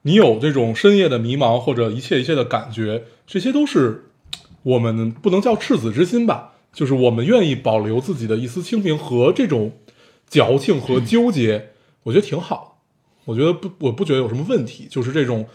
[0.04, 4.06] 你有这种深夜的迷茫或者一切一切的感觉，这些都是
[4.64, 9.74] 我们不能叫赤子之心吧，就是我们愿意保留自己的一丝清明和这种
[10.28, 11.70] 矫情和纠结，
[12.04, 12.82] 我觉得挺好。
[13.26, 15.48] 我觉得不，我不觉得有什么问题，就是这种，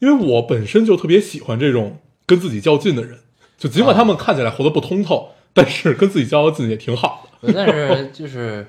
[0.00, 3.20] 因为我本身就特别喜欢这种跟自己较劲的人，
[3.56, 7.52] 就尽管他们看起来活得不通透，但是跟自己较劲也挺好的。
[7.52, 8.66] 但是就是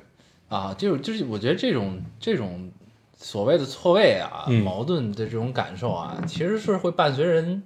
[0.50, 2.70] 啊，就是就是，我觉得这种这种
[3.18, 7.62] 所谓的错位啊、嗯矛盾的这种感受啊，其实是会伴随人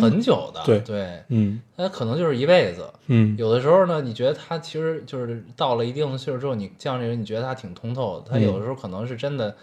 [0.00, 0.62] 很久的。
[0.64, 2.88] 对对，嗯那可能就是一辈子。
[3.08, 8.26] 嗯有的时候呢，你觉得他其实就是到了一定的岁数之后，你这个人，你觉得他挺通透的。
[8.30, 9.54] 他嗯有的时候可能是真的，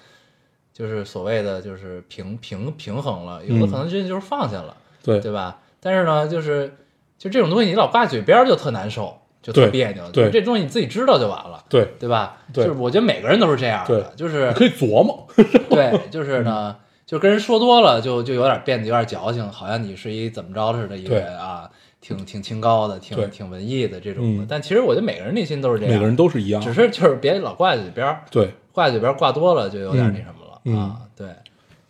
[0.73, 5.59] 就是所谓的就是平平平衡了，有的可能真的就是放下了，对对吧？
[5.79, 6.75] 但是呢，就是
[7.17, 10.03] 就这种东西，你老挂嘴边儿就特难受，就特对别扭。
[10.11, 12.37] 对就是这东西你自己知道就完了，对，对吧？
[12.53, 15.27] 对就是我觉得每个人都是这样的，对就是可以琢磨。
[15.69, 16.75] 对，就是呢，
[17.05, 21.69] 就跟人说多了，就就有点变得有点矫情，好像你是一怎么着似的一个人啊，
[22.01, 24.43] 挺挺清高的，挺挺文艺的这种的。
[24.43, 31.01] 嗯但其实我觉得每个人内心都是这样，每个人都是一样，只是就是别老挂在嘴边儿，对，挂在嘴边儿挂多了就有点那什么了、嗯啊。
[31.15, 31.27] 对，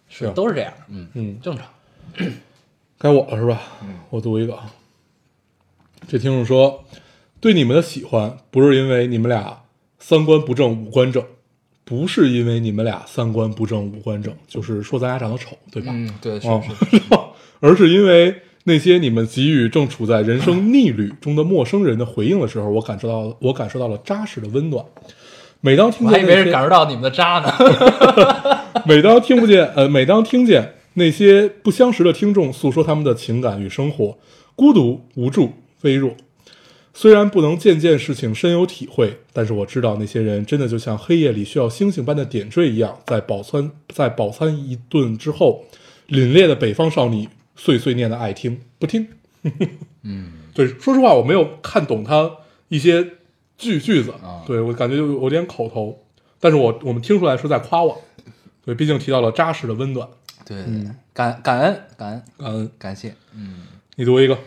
[0.07, 1.65] 是是都是这样，嗯嗯，正常。
[2.97, 3.59] 该我了是吧？
[4.09, 4.71] 我读一个啊。
[6.07, 6.83] 这听众说，
[7.41, 9.63] 对你们的喜欢不是因为你们俩
[9.99, 11.23] 三观不正五官正，
[11.83, 15.91] 不是因为你们俩三观不正五官正，就是说咱俩长得丑，对吧？
[15.93, 17.01] 嗯，对，是哦是，
[17.59, 18.33] 而是因为
[18.65, 24.85] 那些你们给予正处在人生逆旅中的陌生人的回应的时候，我感受到我感受到了扎实的温暖。
[25.61, 27.51] 每当听我还以为是感受到你们的渣呢。
[28.85, 34.17] 每当听不见，呃，每当听见那些不相识的听众诉说他们的情感与生活，
[34.55, 36.15] 孤独、无助、微弱。
[36.93, 45.63] 虽然不能件件事情深有体会，但是我知道那些人真的就像黑夜里需要星星般的点缀一样，在饱餐在饱餐一顿之后，
[46.09, 49.07] 凛冽的北方少女碎碎念的爱听不听。
[50.03, 52.29] 嗯， 对，说实话，我没有看懂他
[52.67, 53.03] 一些
[53.57, 54.43] 句句子，啊。
[54.45, 56.03] 对我感觉有有点口头，
[56.39, 58.01] 但是我我们听出来是在夸我，
[58.65, 60.07] 对，毕竟提到了扎实的温暖，
[60.45, 62.71] 对对对，感感恩感恩感恩。
[62.77, 63.63] 感谢，嗯，
[63.95, 64.37] 你读一个，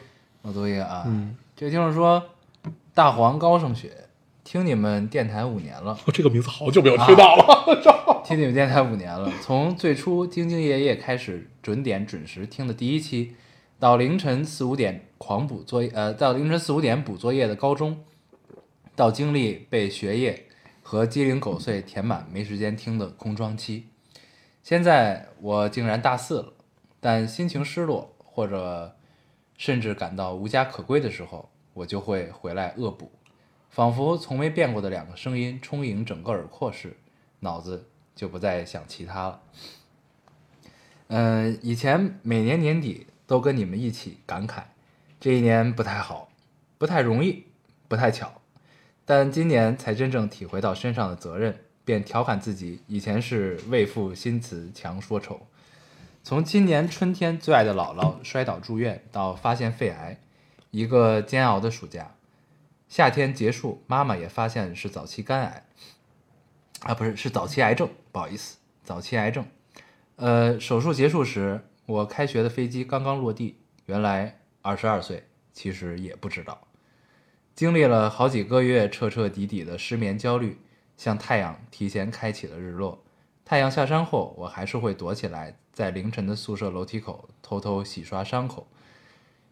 [0.43, 2.23] 我读一个啊，嗯，这个听众说，
[2.95, 4.07] 大黄高胜雪，
[4.45, 13.35] 听你们电台五年了，这个名字好久没有听到了， 听你们电台五年了，从最初兢兢业业开始准点准时听的第一期，
[13.81, 18.05] 到凌晨四五点狂补作业，呃，到凌晨四五点补作业的高中，
[18.95, 20.47] 到经历被学业
[20.81, 23.89] 和鸡零狗碎填满没时间听的空窗期，
[24.63, 26.53] 现在我竟然大四了，
[27.01, 28.95] 但心情失落或者
[29.57, 33.13] 甚至感到无家可归的时候，我就会回来恶补，
[33.69, 36.97] 仿佛从没变过的两个声音充盈整个耳廓时，
[37.41, 39.41] 脑子就不再想其他了。
[41.09, 44.63] 嗯、以前每年年底都跟你们一起感慨，
[45.21, 46.31] 这一年不太好，
[46.79, 47.45] 不太容易，
[47.89, 48.41] 不太巧，
[49.05, 55.47] 但今年才真正体会到身上的责任，便调侃自己以前是为赋新词强说愁。
[56.23, 60.19] 从今年春天最爱的姥姥摔倒住院到发现肺癌，
[60.75, 62.17] 一个煎熬的暑假。
[62.89, 65.67] 夏天结束，妈妈也发现是早期肝癌，
[66.81, 69.47] 啊，不是，是早期癌症，不好意思，早期癌症。
[70.17, 73.57] 呃，手术结束时，我开学的飞机刚刚落地，
[73.87, 76.67] 原来二十二岁，其实也不知道。
[77.55, 80.59] 经历了好几个月彻彻底底的失眠焦虑，
[80.97, 83.01] 像太阳提前开启了日落。
[83.45, 88.67] 太阳下山后，我还是会躲起来，在凌晨的宿舍楼梯口偷偷洗刷伤口。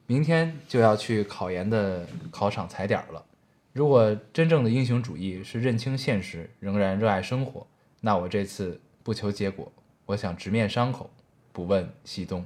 [0.06, 3.24] 明天就要去考研的考场踩点儿了。
[3.72, 7.66] 如果真正的英雄主义是认清现实，仍然热爱生活，
[8.00, 9.72] 那我这次不求结果，
[10.06, 11.08] 我想直面伤口，
[11.52, 12.44] 不问西东。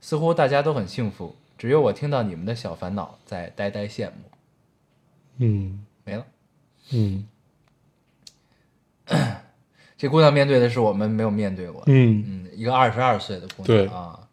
[0.00, 4.14] 似乎大家都很幸福，只有我听到你们的小烦恼，在呆呆羡慕。
[5.36, 6.26] 嗯没了。
[6.92, 7.26] 嗯
[9.96, 14.28] 这姑娘面对的是我们没有面对过的，嗯嗯，一个二十二岁的姑娘啊，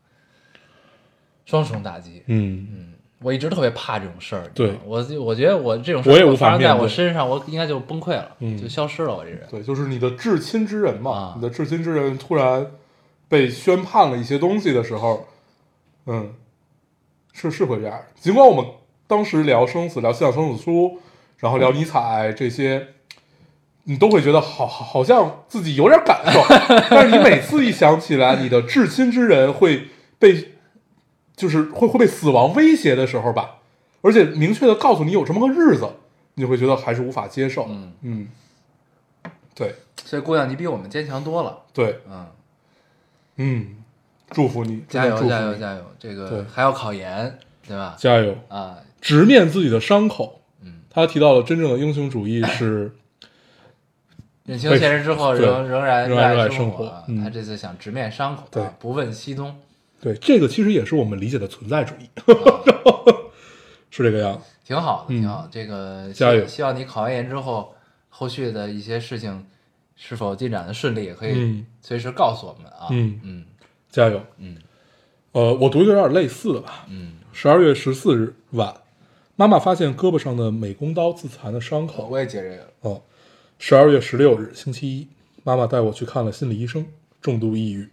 [1.47, 2.21] 双重打击。
[2.27, 9.15] 嗯嗯我一直特别怕这种事儿，对我我觉得我这种事儿我也无如果发生在法面对我身上，我应该就崩溃了，嗯就消失了。
[9.15, 12.67] 我这人，对，就是你的至亲之人嘛，啊你的至亲之人突然
[13.27, 15.25] 被宣判了一些东西的时候，
[16.05, 16.31] 嗯，
[17.33, 17.99] 是是会这样。
[18.19, 18.63] 尽管我们
[19.07, 20.99] 当时聊生死，聊信仰生死书，
[21.39, 22.85] 然后聊尼采这些，
[23.85, 26.39] 你都会觉得好好好像自己有点感受，
[26.91, 29.87] 但是你每次一想起来，你的至亲之人会
[30.19, 30.51] 被，
[31.37, 33.59] 就是会会被死亡威胁的时候吧，
[34.01, 35.87] 而且明确的告诉你有这么个日子，
[36.33, 37.67] 你就会觉得还是无法接受。
[37.69, 38.27] 嗯嗯，
[39.55, 42.25] 对所以姑娘你比我们坚强多了，对，嗯，
[43.37, 43.75] 嗯，
[44.31, 45.81] 祝福你，加油加油加油！
[45.99, 47.95] 这对个还要考研，对吧？
[47.97, 48.35] 加油！
[48.47, 50.41] 啊，直面自己的伤口。
[50.61, 52.95] 嗯，他提到了真正的英雄主义是，
[54.45, 58.43] 认清现实之后，仍仍然热爱爱生活他这次想直面伤口，
[58.79, 59.59] 不问西东，
[59.99, 62.09] 对这个其实也是我们理解的存在主义，
[63.89, 64.45] 是这个样子。
[64.63, 65.49] 挺好的，嗯挺好的。
[65.51, 67.73] 这个加油希希望你考完研之后，
[68.09, 69.45] 后续的一些事情
[69.95, 72.87] 是否进展的顺利，也可以嗯随时告诉我们啊。
[72.91, 73.45] 嗯嗯
[73.89, 74.21] 加油！
[74.37, 74.57] 嗯
[75.31, 76.85] 呃，我读一个有点类似的吧。
[76.89, 78.73] 嗯，十二月十四日晚，
[79.35, 82.07] 妈妈发现胳膊上的美工刀自残的伤口。
[82.07, 82.71] 我也接这个。
[82.81, 83.01] 哦，
[83.57, 85.07] 十二月十六日星期一，
[85.43, 86.85] 妈妈带我去看了心理医生，
[87.21, 87.87] 重度抑郁。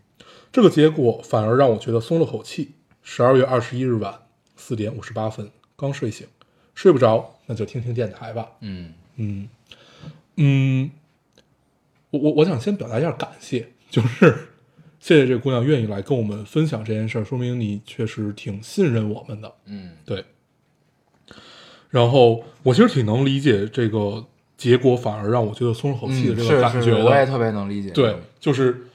[0.55, 2.75] 这个结果反而让我觉得松了口气。
[3.03, 4.15] 十二月二十一日晚
[4.55, 6.29] 四点五十八分，刚睡醒，
[6.77, 8.49] 睡不着，那就听听电台吧。
[8.61, 9.49] 嗯嗯
[10.37, 10.93] 嗯，
[12.11, 14.47] 我我我想先表达一下感谢，就是
[15.01, 19.53] 谢谢这个姑娘愿意来跟我们分享这件事儿，说明你确实挺信任我们的。
[19.67, 20.25] 嗯对。
[21.91, 24.25] 然后我其实挺能理解这个
[24.57, 27.05] 结果，反而让我觉得松了口气的嗯，这个感觉的。
[27.05, 27.91] 我也特别能理解。
[27.91, 28.87] 对，就是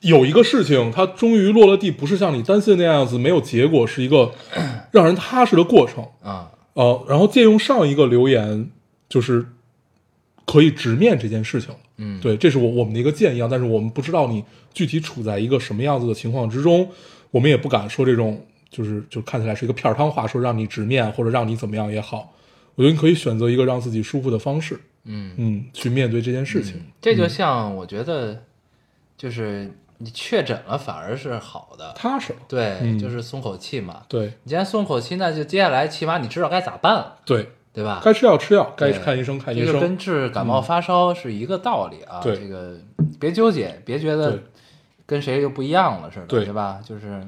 [0.00, 4.32] 有一个事情，它终于落了地，不是像你担心的那样子没有结果，是一个
[4.92, 6.06] 让人踏实的过程。
[6.22, 8.70] 啊，呃，然后借用上一个留言，
[9.08, 9.46] 就是
[10.44, 11.74] 可以直面这件事情。
[11.98, 16.86] 嗯，对，这是我我们的一个建议啊，但是我们不知道你具体处在一个什么样子的情况之中，
[17.30, 22.34] 我们也不敢说这种就是就看起来是一个片儿汤话，说让你直面或者让你怎么样也好，
[22.74, 26.74] 我觉得你可以选择一个让自己舒服的方式，嗯嗯，去面对这件事情。
[27.00, 28.42] 这就像我觉得，
[29.16, 32.34] 就是你确诊了反而是好的，踏实。
[32.48, 34.02] 对，嗯就是松口气嘛。
[34.08, 38.00] 对你既然松口气，那就接下来起码你知道该咋办了，对，对吧？
[38.04, 39.98] 该吃药吃药，该对看医生看医这个跟生。
[39.98, 42.20] 治感冒发烧是一个道理啊。
[42.22, 42.76] 对这个
[43.18, 44.42] 别纠结，别觉得对
[45.06, 46.80] 跟谁又不一样了似的，对对吧？
[46.84, 47.26] 就是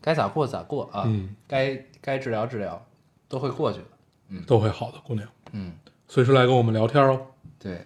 [0.00, 2.82] 该咋过咋过啊，嗯该该治疗治疗，
[3.28, 3.84] 都会过去的。
[4.28, 5.72] 嗯都会好的，姑娘，嗯，
[6.08, 7.20] 随时来跟我们聊天哦。
[7.60, 7.80] 对。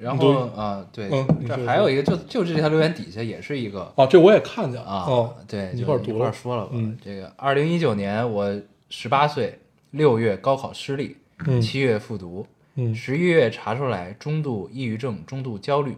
[0.00, 1.10] 然后啊，对，
[1.46, 6.70] 这还有一个，就就这条留言底下也是一个哦，这我也看见了啊，哦，对，一一块儿读一块儿说了吧。
[6.72, 12.46] 嗯这个二零一九年我十八岁，六月高考失利，嗯七月复读，
[12.76, 15.94] 嗯十一月查出来中度抑郁症、中度焦虑，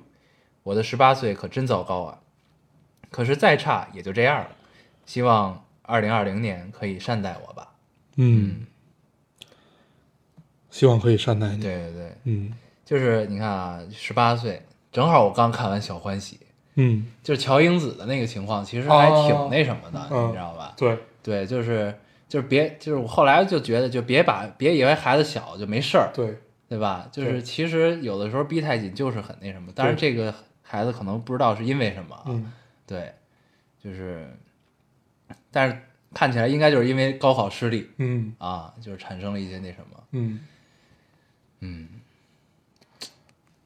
[0.64, 2.18] 我的十八岁可真糟糕啊！
[3.08, 4.48] 可是再差也就这样了，
[5.06, 7.72] 希望二零二零年可以善待我吧。
[8.16, 8.66] 嗯，
[10.70, 11.62] 希望可以善待你。
[11.62, 12.52] 对对对，嗯
[12.92, 14.60] 就是你看啊，十八岁
[14.92, 16.36] 正好我刚看完《小欢喜》，
[16.74, 20.74] 嗯，就是乔英子的那个情况，其实还挺哦那什么的，嗯你知道吧？
[20.76, 21.94] 对，对，就是
[22.28, 26.36] 就是别就是我后来就觉得，就别把别以为孩子小就没事儿，对，
[26.68, 27.08] 对吧？
[27.10, 32.52] 就是其实有的时候逼太紧就是很那什么，但是这个孩子可能不知道是因为什么啊，嗯。
[32.86, 33.10] 对，
[33.82, 34.28] 就是，
[35.50, 35.78] 但是
[36.12, 40.40] 看起来应该就是因为高考失利嗯啊，就是产生了一些那什么，嗯，
[41.60, 41.88] 嗯，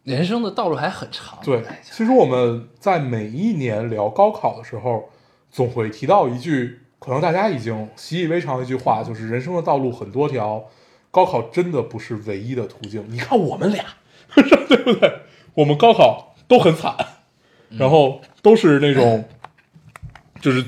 [0.07, 1.61] 人生的道路还很长，对。
[1.83, 5.11] 其实我们在每一年聊高考的时候，
[5.51, 10.65] 总会提到一句，可能大家已经习以为常的一句话，就是人生的道路很多条，
[11.11, 13.05] 高考真的不是唯一的途径。
[13.09, 13.85] 你看我们俩，
[14.69, 15.13] 对不对？
[15.55, 16.95] 我们高考都很惨，
[17.71, 19.25] 然后都是那种，
[20.41, 20.65] 就是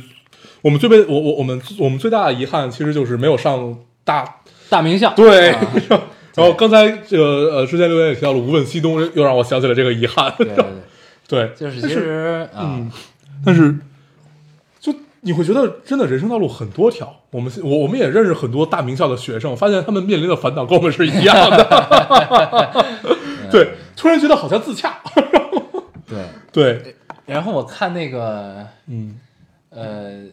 [0.62, 5.51] 我们最被我我我们我们最大的遗憾，其实就是没有上大大名校，对。
[5.51, 5.61] 啊
[6.39, 10.32] 然后刚才这个呃，之前留言也提到了无问西东，又让我想起了这个遗憾。
[10.39, 10.64] 对对
[11.28, 12.91] 对，就是其实啊嗯，，
[13.45, 13.76] 但是
[14.80, 17.14] 就你会觉得真的人生道路很多条。
[17.30, 22.86] 我们我我们也认识很多大名校的学生，发现他们面临的烦恼跟我们是一样的。
[23.51, 25.01] 对， 突然觉得好像自洽。
[26.07, 26.24] 对。
[26.51, 29.20] 对，然后我看那个嗯
[29.68, 30.24] 呃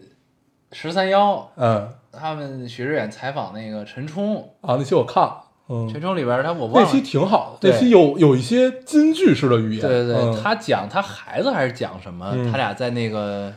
[0.72, 9.82] 十三幺，嗯他们许志远采访那个陈冲，啊，那期我看了，嗯，陈冲里边他我忘了，那期挺好的，那期有有一些京剧式的语言。
[9.82, 12.32] 对对对，嗯他讲他孩子还是讲什么？
[12.36, 13.51] 嗯他俩在那个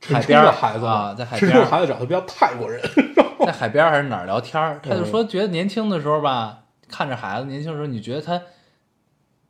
[0.00, 2.80] 海边的孩子啊，在海边，孩子长得比较泰国人。
[3.44, 4.80] 在海边还是哪儿聊天儿？
[4.82, 8.40] 他就嗯说觉得年轻的时候吧，看着孩子年轻的时候，你觉得他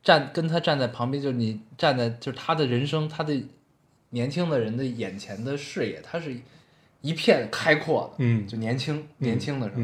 [0.02, 3.34] 站跟他站在旁边，就是你站在就是他的人生，他的
[4.10, 6.34] 年轻的人的眼前的视野，他是
[7.00, 9.82] 一片开阔的，嗯就年轻年轻的时候。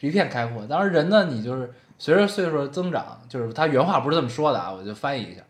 [0.00, 0.66] 一片开阔。
[0.66, 5.42] 当然，人呢，你就是随着岁数增长，就是他原话不是这么说的啊，我就翻译一下。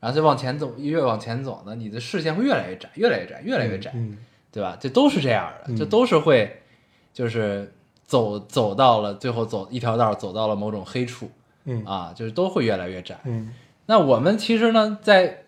[0.00, 4.18] 然后再往前走，越往前走呢，你的视线会越来越窄，越来越窄，越来越窄，嗯
[4.52, 4.76] 对吧？
[4.78, 6.62] 这都是这样的，嗯这都是会，
[7.12, 7.72] 就是
[8.04, 11.30] 走走到了最后走一条道，走到了某种黑处
[11.64, 13.18] 嗯啊，就是都会越来越窄。
[13.24, 13.54] 嗯
[13.86, 15.44] 那我们其实呢，在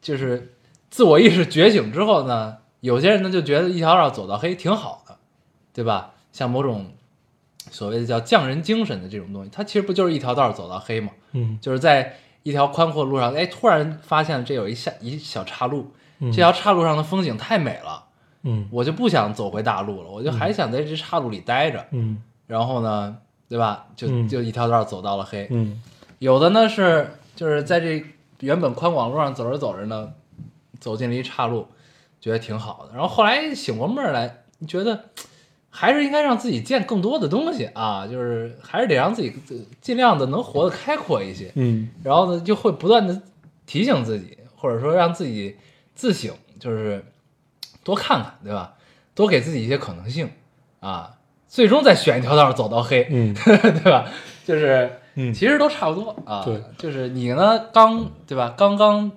[0.00, 0.54] 就是
[0.90, 5.16] 自我意识觉醒之后呢，有些人呢就觉得一条道走到黑挺好的，
[5.72, 6.14] 对吧？
[6.32, 6.86] 像某种
[7.72, 11.10] 所谓的叫匠人精神的这种东西，它其实不就是一条道走到黑嘛？
[11.32, 18.04] 嗯就是在一条宽阔路上，哎，突然发现这有一下一小岔路，嗯这条岔路上的风景太美了，
[18.42, 21.84] 嗯我就不想走回大路了，我就还想在这岔路里待着。
[21.90, 23.16] 嗯然后呢，
[23.48, 23.86] 对吧？
[23.96, 25.48] 就嗯就一条道走到了黑。
[25.50, 25.80] 嗯
[26.18, 28.04] 有的呢是就是在这
[28.40, 30.12] 原本宽广路上走着走着呢，
[30.78, 31.66] 走进了一岔路，
[32.20, 32.92] 觉得挺好的。
[32.92, 35.06] 然后后来醒过闷儿来，觉得
[35.74, 39.34] 还是应该让自己见更多的东西啊，就是还是得让自己
[39.80, 41.50] 尽量的能活得开阔一些。
[41.54, 43.22] 嗯然后呢，就会不断的
[43.64, 45.56] 提醒自己，或者说让自己
[45.94, 47.02] 自省，就是
[47.82, 48.74] 多看看，对吧？
[49.14, 50.30] 多给自己一些可能性
[50.80, 51.12] 啊，
[51.48, 53.34] 最终再选一条道走到黑，嗯
[53.82, 54.06] 对吧？
[54.44, 56.42] 就是，嗯其实都差不多啊。
[56.44, 58.54] 对，就是你呢，刚对吧？
[58.56, 59.10] 刚刚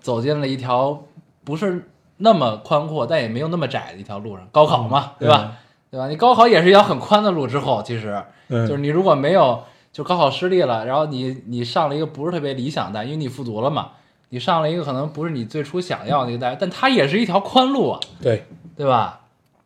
[0.00, 1.04] 走进了一条
[1.44, 1.88] 不是
[2.18, 5.56] 那么宽阔，但也没有那么窄的一条路上，高考嘛，对吧？
[5.90, 6.08] 对吧？
[6.08, 9.62] 你高考也是一条很宽的路，之后其实嗯就是你如果没有
[9.92, 13.90] 就高考失利了，然后你你上了一个不是特别理想的，因为你复读了嘛，
[14.28, 18.44] 你上了一个可能不是你最初想要的那个大学，但它也是一条宽路啊，对，
[18.76, 19.20] 对吧？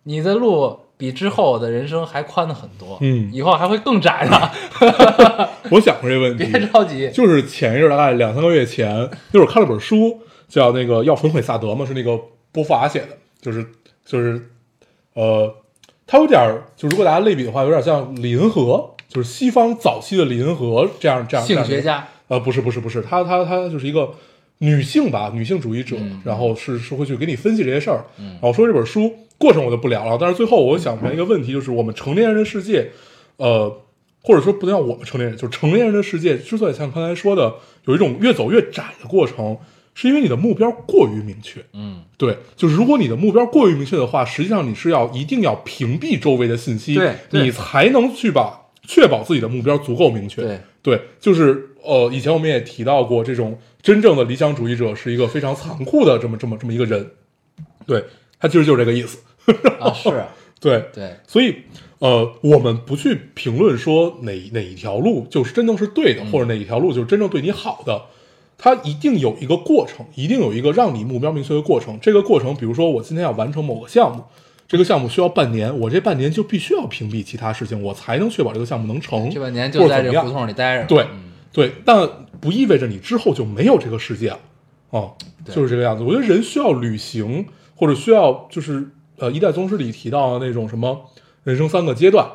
[0.04, 12.18] 你的路比之后的人生还宽的很多，嗯以后还会更窄的， 我想过这个问题， 别着急，就是前一阵儿大概两三个月前，那会儿看了本书，叫那个《要焚毁萨德》嘛，是那个
[12.52, 13.66] 波伏娃写的，就是
[14.04, 14.50] 就是
[15.14, 15.54] 呃，
[16.06, 16.40] 它有点，
[16.76, 24.10] 就如果大家类比的话，有点像李银河，就是西方早期的李银河这样这样性学，家，呃，不是不是不是，他他他就是一个
[24.58, 28.04] 女性吧，女性主义者，嗯然后是是会去给你分析这些事儿。
[28.18, 32.90] 然后说这本书过程我就不聊了，但是最后我想出来一个问题，就是我们成年人的世界，
[33.38, 33.80] 呃，
[34.22, 37.54] 或者说不能叫我们成年人，就是成年人的世界，之所以像刚才说的
[37.86, 39.56] 有一种越走越窄的过程，
[39.94, 41.64] 是因为你的目标过于明确。
[41.72, 42.02] 嗯。
[42.16, 47.42] 对，就是如果你的目标过于明确的话，实际上你是要一定要屏蔽周围的信息，对对。
[47.42, 50.42] 你才能去把确保自己的目标足够明确。
[50.42, 50.60] 对。
[50.82, 57.10] 对，就是呃，以前我们也提到过，这种真正的理想主义者是一个非常残酷的这么这么这么一个人，
[57.86, 58.04] 对
[58.38, 59.18] 他其实就是这个意思。
[59.80, 60.28] 啊 是啊，
[60.60, 61.54] 对，对，所以
[62.00, 66.30] 呃，我们不去评论说哪哪一条路就是真正是对的，嗯。
[66.30, 68.02] 或者哪一条路就是真正对你好的，
[68.64, 71.98] 它一定有一个过程，一定有一个让你目标明确的过程。
[72.00, 74.24] 这个过程，比如说我今天要完成某个项目，
[74.66, 79.28] 这个项目需要半年，我这半年就必须要屏蔽其他事情，我才能确保这个项目能成。
[79.28, 82.08] 这半年就在这胡者怎么样同里待着，对嗯对，但
[82.40, 84.40] 不意味着你之后就没有这个世界了，
[84.88, 85.12] 哦，
[85.44, 86.02] 对就是这个样子。
[86.02, 87.44] 我觉得人需要旅行，
[87.76, 88.88] 或者需要就是
[89.18, 91.10] 呃，一代宗师里提到的那种什么
[91.42, 92.26] 人生三个阶段，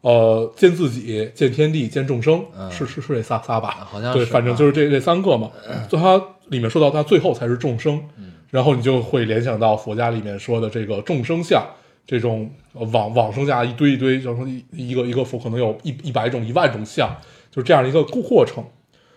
[0.00, 3.86] 呃，见自己、见天地、见众生，嗯是是是这仨仨吧？
[3.90, 5.50] 好像对，反正就是这这三个嘛。
[5.88, 6.16] 就它
[6.48, 11.64] 里面说到它最后才是众生，嗯然后你就会联想到佛家里面说的这个众生相。
[12.06, 17.10] 这种呃往往生下一堆一堆，然后一一个一个佛可能有一一百种、一万种相，
[17.50, 18.64] 就是这样的一个过过程。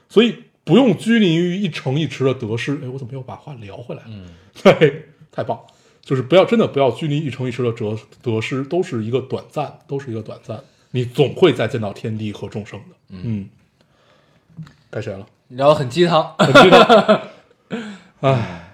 [0.09, 2.73] 所以不用拘泥于一城一池的得失。
[2.83, 4.07] 哎，我怎么又把话聊回来了？
[4.09, 4.25] 嗯，
[4.63, 5.59] 对，太棒！
[6.09, 10.59] 就是不要真的不要拘泥一城一池的得得失，都是一个短暂，都是一个短暂。
[10.89, 12.95] 你总会再见到天地和众生的。
[13.09, 13.47] 嗯，
[14.89, 15.23] 该谁了？
[15.49, 17.21] 聊得很鸡汤我知道。
[18.21, 18.73] 唉，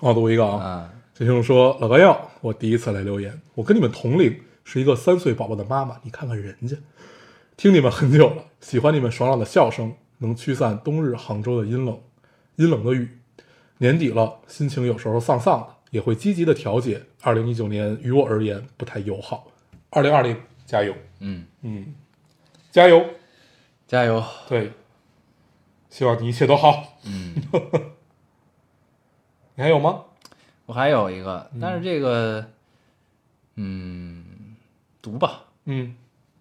[0.00, 0.64] 我读一个啊。
[0.64, 6.00] 啊，这听众说：“老高要，我第一次来留言，我跟你们同龄，是一个三岁宝宝的妈妈。
[6.02, 6.74] 你看看人家，
[7.58, 12.00] 听你们很久了，喜欢你们爽朗的笑声，能驱散冬日杭州的阴冷，
[12.56, 13.18] 阴冷的雨。
[13.78, 17.00] 年底了，心情有时候丧丧的，也会积极的调节。
[17.22, 19.46] 二零一九年于我而言不太友好，
[19.90, 20.36] 二零二零
[20.66, 21.94] 加油，嗯，嗯，
[22.72, 23.06] 加油，
[23.86, 24.72] 加油，对，
[25.88, 26.98] 希望你一切都好。
[27.04, 27.36] 嗯，
[29.54, 30.02] 你还有吗？
[30.66, 32.44] 我还有一个，但是这个，
[33.54, 34.24] 嗯，
[35.00, 35.94] 读吧，嗯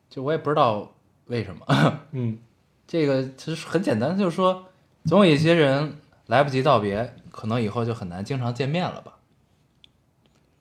[0.10, 0.91] 就我也不知道
[1.28, 2.39] 为什么，嗯
[2.88, 4.66] 这个其实很简单，就是说，
[5.06, 5.95] 总有一些人
[6.26, 9.20] 来不及道别，可能以后就很难经常见面了吧。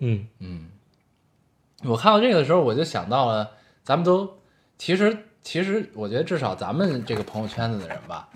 [0.05, 0.67] 嗯嗯，
[1.85, 3.49] 我看到这个的时候，我就想到了，
[3.85, 4.39] 咱们都
[4.77, 8.29] 其实其实，我觉得至少咱们这个朋友圈子的人吧，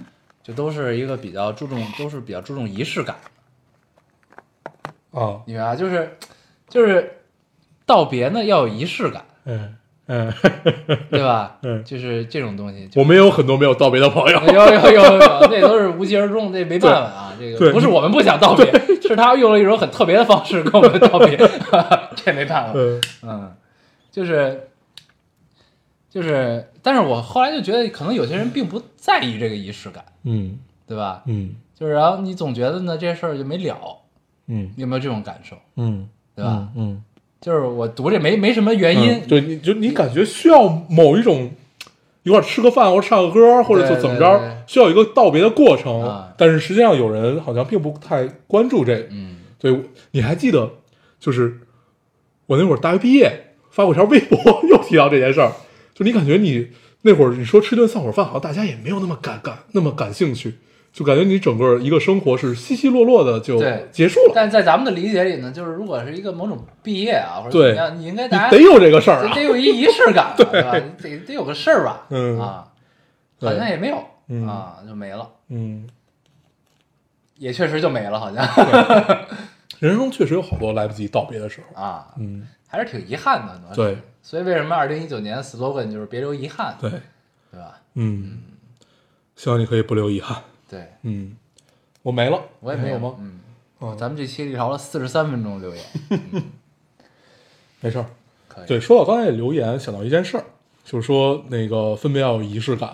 [0.45, 3.17] 就都是一个比较注重，都是比较注重仪式感，
[5.11, 5.75] 哦，你明白？
[5.75, 6.17] 就是
[6.69, 7.19] 就是
[7.85, 10.33] 道别呢要有仪式感，嗯嗯，
[11.11, 11.59] 对吧？
[11.67, 13.01] 嗯就是这种东西就。
[13.01, 14.41] 我们也有很多没有道别的朋友。
[14.41, 17.26] 有有有有有，那都是无疾而终，那没办法啊。
[17.39, 18.65] 这个不是我们不想道别，
[19.01, 21.37] 是他用了一种很特别的方式跟我们道别，
[22.17, 22.73] 这没办法。
[22.75, 23.55] 嗯嗯，
[24.11, 24.69] 就是
[26.11, 31.23] 就是，但是我后来就觉得，可能有些人并不在意这个仪式感，嗯对吧？
[31.27, 33.75] 嗯就是然后你总觉得呢，这事儿就没了，
[34.47, 35.57] 嗯你有没有这种感受？
[35.77, 36.69] 嗯，对吧？
[36.75, 37.03] 嗯，
[37.41, 41.51] 就是我读这没没什么原因，嗯对，你就你感觉需要某一种
[42.27, 46.35] 一块吃个饭或者唱个歌，或者就怎么着，需要有一个道别的过程啊。
[46.37, 49.07] 但是实际上有人好像并不太关注这个。
[49.13, 50.73] 嗯对，你还记得，
[51.21, 51.61] 就是
[52.47, 54.37] 我那会儿大学毕业发过一条微博，
[54.69, 55.53] 又提到这件事儿，
[55.95, 56.71] 就你感觉你
[57.03, 60.55] 那会儿你说吃顿散伙饭，好像大家也没有那么感感那么感兴趣，
[60.97, 63.87] 就感觉你整个一个生活是稀稀落落的就对。
[63.93, 64.33] 结束了。
[64.35, 67.71] 但在咱们的理解里呢，就是如果是一个某种毕业啊，或者怎对。
[67.73, 69.29] 么样，你应该大家得有这个事儿啊。
[69.29, 70.73] 得得，有一仪式感吧， 对吧？
[71.03, 72.41] 得得有个事儿吧，嗯。
[72.41, 72.67] 啊，
[73.43, 74.49] 好像也没有嗯。
[74.49, 75.87] 啊，就没了，嗯，
[77.37, 78.43] 也确实就没了，好像
[79.79, 81.79] 人生中确实有好多来不及道别的时候。
[81.79, 83.61] 啊，嗯，还是挺遗憾的。
[83.75, 86.89] 对，所以为什么二零一九年 slogan 就是别留遗憾，对，
[87.51, 87.79] 对吧？
[87.97, 88.39] 嗯，
[89.35, 90.39] 希望你可以不留遗憾。
[90.69, 90.87] 对。
[91.03, 91.37] 嗯，
[92.03, 93.15] 我没了，我也没有吗？
[93.19, 93.41] 嗯，
[93.79, 95.85] 哦咱们这期聊了四十三分钟留言，
[97.81, 98.07] 没事儿。
[98.49, 100.45] 可以，对，说到刚才留言，想到一件事儿，
[100.85, 102.91] 就是说那个分别要有仪式感。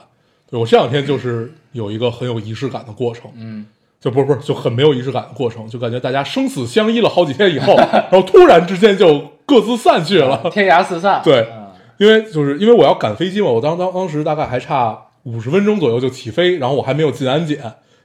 [0.51, 3.67] 对我这两天就是有一个很有仪式感的过程，嗯，
[4.01, 10.43] 就不是不是就很没有仪式感的过程，就感觉大家生死相依了好几天以后，然后突然之间就各自散去了。
[10.53, 11.63] 天涯四散，对嗯。
[11.99, 17.59] 因为就是因为我要赶飞机嘛，我当当当时大概还差五十分钟左右就起飞，然后我还没有进安检，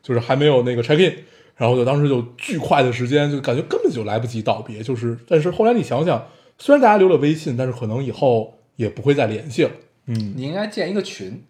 [0.03, 1.13] 就是还没有那个 check in，
[1.55, 4.81] 然后就当时就巨快的时间，就感觉根本就来不及道别。
[4.81, 9.71] 就是，但是后来你想想，虽然大家留了微信，但是可能以后也不会再联系了。
[10.05, 11.43] 嗯，你应该建一个群，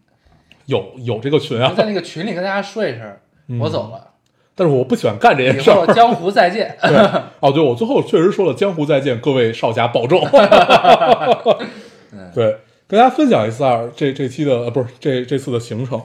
[0.66, 3.02] 有有这个群啊，在那个群里跟大家说一声，
[3.48, 4.12] 嗯我走了，
[4.56, 5.86] 但是我不喜欢干这件事儿。
[5.94, 6.76] 江湖再见。
[6.82, 6.98] 对，
[7.40, 10.26] 哦，对，我最后确实说了“江湖再见”，各位少侠保重。
[12.34, 12.58] 对，
[12.88, 16.02] 跟大家分享一下这这期的呃，不是这这次的行程。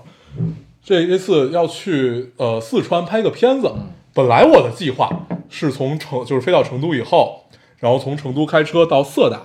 [0.83, 3.73] 这这次要去呃四川拍个片子，
[4.13, 5.09] 本来我的计划
[5.49, 7.45] 是从成就是飞到成都以后，
[7.79, 9.41] 然后从成都开车到色达，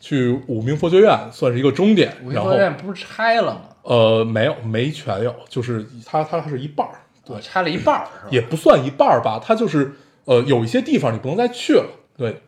[0.00, 3.60] 去武鸣佛学院算是一个终点，五一然后佛院不是拆了吗？
[3.84, 8.28] 呃没有没全有，就是它它是一半儿，对，拆了一半儿是吧？
[8.30, 9.92] 也不算一半儿吧，它就是
[10.24, 12.42] 呃有一些地方你不能再去了，对，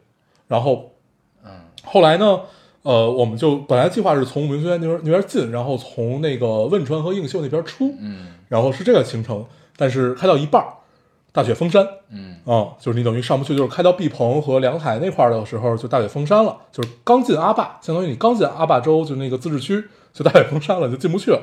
[0.49, 0.97] 然后
[1.45, 1.51] 嗯，
[1.85, 2.41] 后来呢，
[2.85, 9.45] 呃，我们就本来计划是从明学院那边那边进，然后从那个汶川和映秀那边出，嗯然后是这个行程，
[9.77, 10.69] 但是开到一半儿，
[11.33, 19.83] 大雪封山，嗯啊、就是你等于上不去，就是开到毕棚和凉台那块儿的时候，就大雪封山了，就是刚进阿坝，相当于你刚进阿坝州，就那个自治区，
[20.13, 21.41] 就大雪封山了，就进不去了。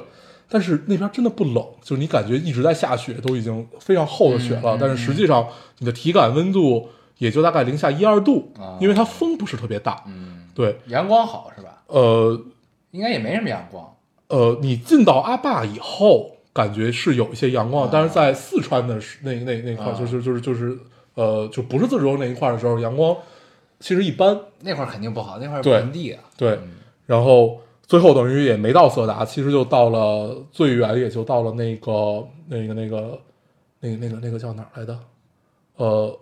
[0.47, 5.47] 但是那边真的不冷，就是你感觉一直在下雪，都已经非常厚的雪了，嗯嗯但是实际上
[5.79, 6.87] 你的体感温度
[7.17, 10.03] 也就大概零下一二度，啊因为它风不是特别大。
[10.51, 11.83] 嗯，对，阳光好是吧？
[11.87, 12.39] 呃
[12.91, 13.95] 应该也没什么阳光。
[14.27, 20.77] 呃，你进到阿坝以后，感觉是有一些阳光，但是在四川的是那那那块儿，啊就是就是就是
[21.15, 23.15] 呃，就不是自治州那一块儿的时候，阳光
[23.79, 24.39] 其实一般。
[24.59, 26.23] 那块儿肯定不好，那块儿盆地啊。
[26.37, 26.59] 对，
[27.05, 33.19] 然后最后等于也没到色达，其实就到了最远也就到了那个那个那个
[33.79, 34.99] 那个那个那个叫哪儿来的？
[35.77, 36.17] 呃，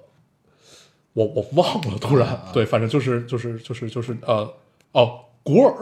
[1.19, 4.49] 我我忘了，突然、啊对，反正就是就是就是就是呃
[4.93, 5.73] 哦，古尔，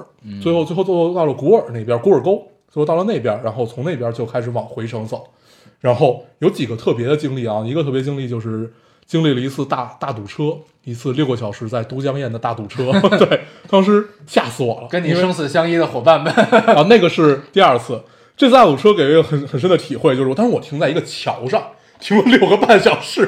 [0.42, 5.28] 最后最后最后到了古尔那边，古尔沟，最后到了那边，然后从那边就开始往回程走，
[5.80, 8.74] 然后有几个特别的经历啊，一个特别经历就是
[9.06, 16.34] 经历了一次大大堵车，一次六个小时在都江堰的大堵车， 对，当时吓死我了，跟你生死相依的伙伴们，
[16.76, 18.02] 啊，那个是第二次。
[18.36, 23.28] 这次大堵车给了一个很很深的体会，就是我当时我停在一个桥上，停了六个半小时。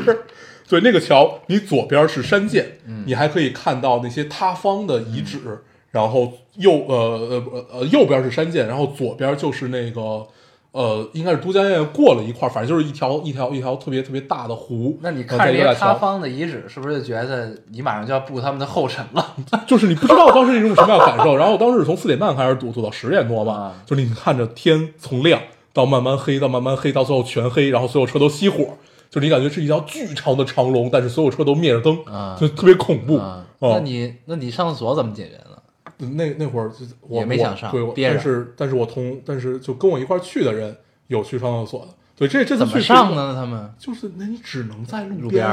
[0.70, 2.64] 对，那个桥，你左边是山涧，
[3.06, 10.28] 你还可以看到那些塌方的遗址，然后右呃呃呃呃右边是山涧，然后左边就是那个
[10.72, 15.00] 呃应该是都江堰过了一块，反正就是一条一条一条特别特别大的湖。
[15.02, 19.36] 那你看这些在一个大桥塌方的遗址，是不是就觉得你马上就要步他们的后尘了？
[19.66, 21.36] 就是你不知道当时一种什么样的感受。
[21.36, 25.42] 然后当时是从四点半开始堵，堵到十点多嘛啊，就是你看着天从亮
[25.74, 28.78] 到慢慢黑，到慢慢黑，到最后全黑，然后所有车都熄火，
[29.10, 33.20] 就是你感觉是一条巨长的长龙，但是所有车都灭着灯，啊就特别恐怖。
[33.60, 36.14] 那你那你上厕所怎么解决呢？
[36.16, 43.34] 那那会儿就我也没想上我对，我但是但是我同但是就跟我一块儿去的人有去上厕所的，对，这这次怎么去上呢？
[43.36, 45.46] 他们就是那你只能在路路边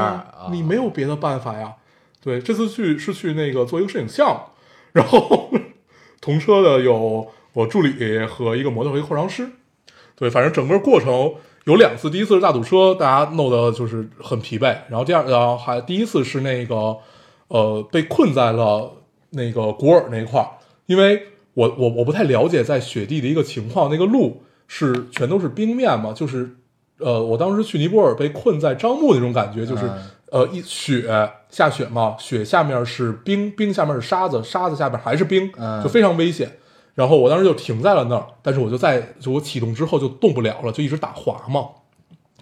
[0.51, 1.73] 你没有别的办法呀。
[2.21, 4.39] 对，这次去是去那个做一个摄影项目，
[4.93, 5.49] 然后
[6.21, 9.49] 同车的有我助理和一个模特和一个化妆师。
[10.15, 11.33] 对，反正整个过程
[11.67, 16.95] 有两次，第一次是大堵车，大家弄得就是很疲惫，然后第二，然后还第一次是那个
[17.49, 18.89] 呃被困在了
[19.31, 20.47] 那个古尔那一块儿，
[20.85, 21.21] 因为
[21.53, 26.55] 我我我不太了解在雪地的一个情况，那个路是全都是冰面嘛，就是
[26.99, 30.03] 呃我当时去尼泊尔被困在樟木那种感觉，就是、嗯。
[30.29, 31.05] 呃一雪
[31.49, 35.81] 下雪嘛，雪下面是冰，冰下面是沙子，沙子下面还是冰，嗯。
[35.81, 36.51] 就非常危险。
[36.97, 41.67] 然后我当时就停在了那儿，但是我就在就我启动之后就动不了了，就一直打滑嘛。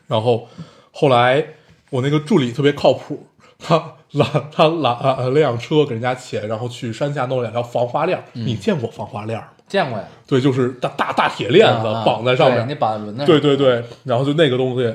[0.07, 0.47] 然后
[0.93, 1.45] 后来
[1.89, 3.27] 我那个助理特别靠谱，
[3.59, 8.23] 他拦他拦呃了辆车给人家钱，然后去山下弄了两条防滑链儿。
[8.31, 9.47] 你见过防滑链吗？
[9.67, 10.05] 见过呀？
[10.25, 12.65] 对，就是大大大铁链子绑在上面。
[12.65, 13.25] 对你绑在轮子上。
[13.25, 14.85] 对对对，然后就那个东西，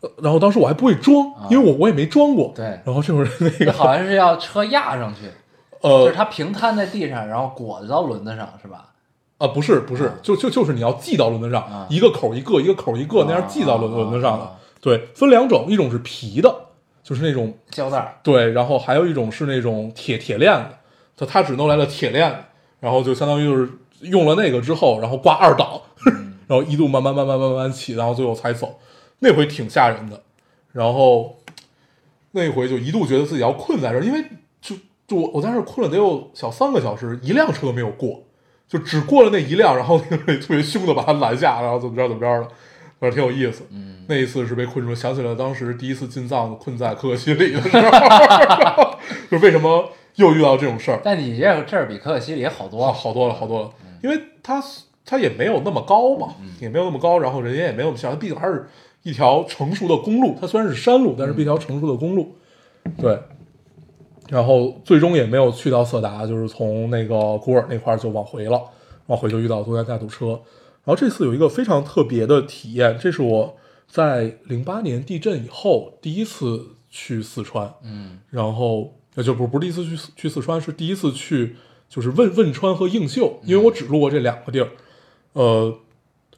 [0.00, 1.14] 呃然后当时我还不会装，
[1.50, 2.50] 因为我我也没装过。
[2.56, 5.22] 对然后这会儿那个好像是要车压上去，
[5.88, 8.92] 就呃是它平摊在地上，然后裹到轮子上，是吧？
[9.38, 14.56] 啊不是不是啊，就就就是你要系到轮子上啊，一个口一个，一个口一个那样系到轮啊轮子上的。
[14.80, 16.54] 对，分两种，一种是皮的，
[17.02, 20.76] 就是那种胶带对，然后还有一种是那种铁铁链子，
[21.16, 22.36] 它它只弄来了铁链子，
[22.80, 23.70] 然后就相当于就是
[24.00, 25.80] 用了那个之后，然后挂二档，
[26.46, 28.78] 然后一路慢慢慢慢慢慢起，然后最后才走，
[29.18, 30.22] 那回挺吓人的。
[30.72, 31.36] 然后
[32.32, 34.24] 那回就一度觉得自己要困在这儿，因为
[35.06, 38.22] 就就我我在那儿困了得有小三个小时，一辆车都没有过，
[38.68, 42.48] 就只过了那一辆，然后那个人特别凶的把他拦下，然后怎么着怎么着的，
[42.98, 43.64] 反正挺有意思。
[43.70, 48.96] 嗯那一次是被困住，想起了当时第一次进藏困在可可西里的时候，
[49.28, 51.00] 就为什么又遇到这种事儿？
[51.02, 52.92] 但你这这儿比可可西里好多哇，了。
[52.92, 53.70] 好多了，好多了，
[54.02, 54.62] 因为它
[55.04, 58.68] 它也没有那么高嘛，也没有那么高，然后人家也没有那么小，它毕竟还是
[59.02, 62.36] 一条成熟的公路，它虽然是山路，但是是一条成熟的公路，
[62.96, 63.18] 对。
[64.28, 68.60] 然后最终也没有去到色达，就是从那个古尔那块儿就往回了，
[69.06, 70.40] 往回就遇到东南大堵车。
[70.84, 73.56] 然后这次有一个非常特别的体验，这是我
[73.88, 78.18] 在零八年地震以后第一次去四川，嗯。
[78.30, 81.56] 然后呃就不不是第一次去四去四川，是第一次去
[81.88, 84.68] 就是汶汶川和映秀，因为我只路过这两个地儿，
[85.32, 85.78] 呃，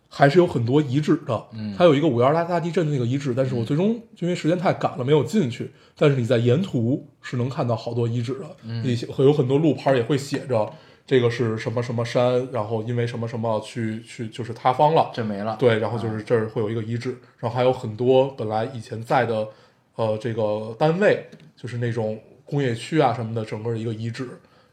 [0.08, 1.46] 还是有很多遗址的。
[1.52, 5.70] 嗯还有一个五幺二大大地震的那个遗址，但是我最终因为时间太赶了没有进去。
[5.96, 8.46] 但是你在沿途是能看到好多遗址的，
[8.84, 10.72] 一些会有很多路牌也会写着
[11.04, 15.56] 这个是什么什么山，然后因为什么什么去去就是塌方了，这没了。
[15.58, 19.48] 对，然后就是这儿会有一个遗址，然后还有很多本来以前在的，
[19.96, 24.28] 呃，这个单位，就是那种工业区啊什么的，整个一个遗址。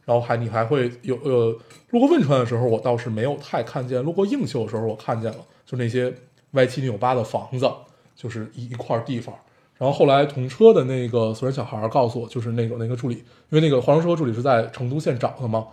[0.06, 1.58] 然后还你还会有呃，
[1.89, 6.14] 路过汶川的时候，我倒是没有太看见；路过映秀的时候，我看见了，就那些
[6.51, 7.70] 歪七扭八的房子，
[8.16, 9.36] 就是一一块地方。
[9.78, 15.68] 然后后来同车的那个所有小孩告诉我，就是那种那个助理，因为那个化妆车助理是在成都县找的嘛，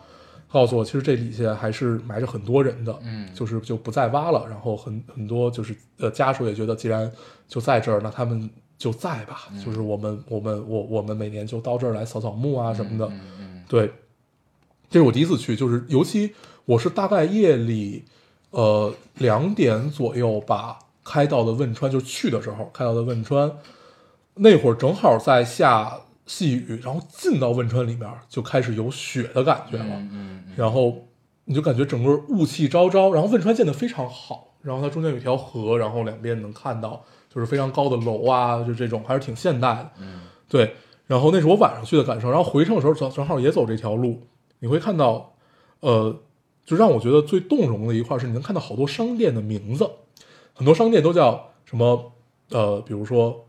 [0.50, 4.44] 告诉我，其实这底下还是埋着很多人的，嗯就是就不再挖了。
[4.48, 7.08] 然后很很多就是呃家属也觉得，既然
[7.46, 9.42] 就在这儿，那他们就在吧。
[9.64, 13.06] 就是我们我们我我们每年就到这儿来扫扫墓啊什么的。
[13.06, 13.88] 嗯嗯对，
[14.92, 16.34] 这是我第一次去，就是尤其
[16.66, 18.04] 我是大概夜里
[18.50, 23.50] 呃两点左右吧开到的汶川，就是去的时候开到的汶川，
[24.34, 29.86] 那会儿正好在下细雨，然后进到汶川里面就开始有雪的感觉了。
[29.88, 31.08] 嗯嗯嗯然后
[31.46, 37.02] 你就感觉整个雾气昭昭，然后汶川建得非常好，然后它中间有一条河，然后两边能看到
[37.34, 40.76] 就是非常高的楼啊，就这种还是挺现代的，嗯对。
[41.06, 44.26] 然后那是我晚上去的感受，然后回程的时候正正好也走这条路，
[44.62, 45.34] 你会看到，
[45.80, 46.20] 呃，
[46.64, 49.90] 就让我觉得最动容的一块是你能看到好多商店的名字，
[50.54, 52.12] 很多商店都叫什么，
[52.50, 53.44] 呃，比如说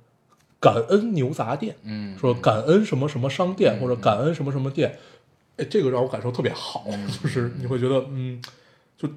[0.59, 4.97] 感恩牛杂店，嗯，说感恩什么什么商店或者感恩什么什么店，
[5.57, 6.83] 哎，这个让我感受特别好，
[7.21, 8.41] 就是你会觉得，嗯，
[8.97, 9.07] 就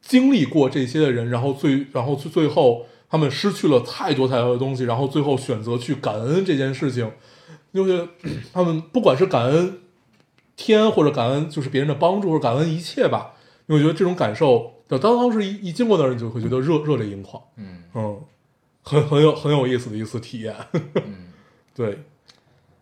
[0.00, 7.12] 经历过这些的人，然后最然后最最后他们失去了太多太多的东西，然后最后选择去感恩这件事情，
[7.72, 8.08] 因为
[8.54, 9.80] 他们不管是感恩
[10.56, 13.34] 天或者感恩就是别人的帮助或者感恩一切吧，
[13.66, 18.20] 因为我觉得这种感受，当当时一一经过那儿，你就会觉得热热泪盈眶，嗯嗯，
[18.82, 20.54] 很很有很有意思的一次体验。
[20.72, 21.28] 嗯
[21.74, 22.04] 对，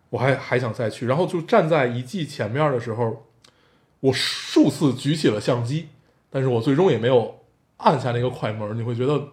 [0.09, 3.25] 我还还想再去，然后就站在遗迹前面的时候，
[3.99, 5.89] 我数次举起了相机，
[6.29, 7.39] 但是我最终也没有
[7.77, 8.77] 按下那个快门。
[8.77, 9.29] 你会觉得，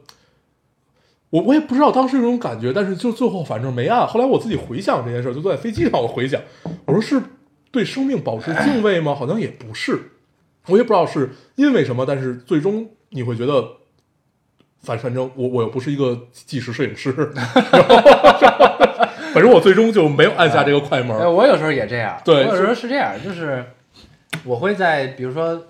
[1.30, 4.04] 我我也不知道当时有种感觉，但是就最后反正没按。
[4.04, 6.42] 后来我自己回想这件事，就坐在飞机上我回想，
[6.86, 7.22] 我说是
[7.72, 9.12] 对生命保持敬畏吗？
[9.12, 10.12] 好像也不是，
[10.66, 13.78] 我也不知道是因为什么，但是最终你会觉得。
[14.84, 17.12] 反反正我我又不是一个纪实摄影师，
[19.32, 21.24] 反正我最终就没有按下这个快门哎，。
[21.24, 23.64] 我有时候也这样，对我有时候是这样，就是
[24.42, 25.68] 我会在比如说，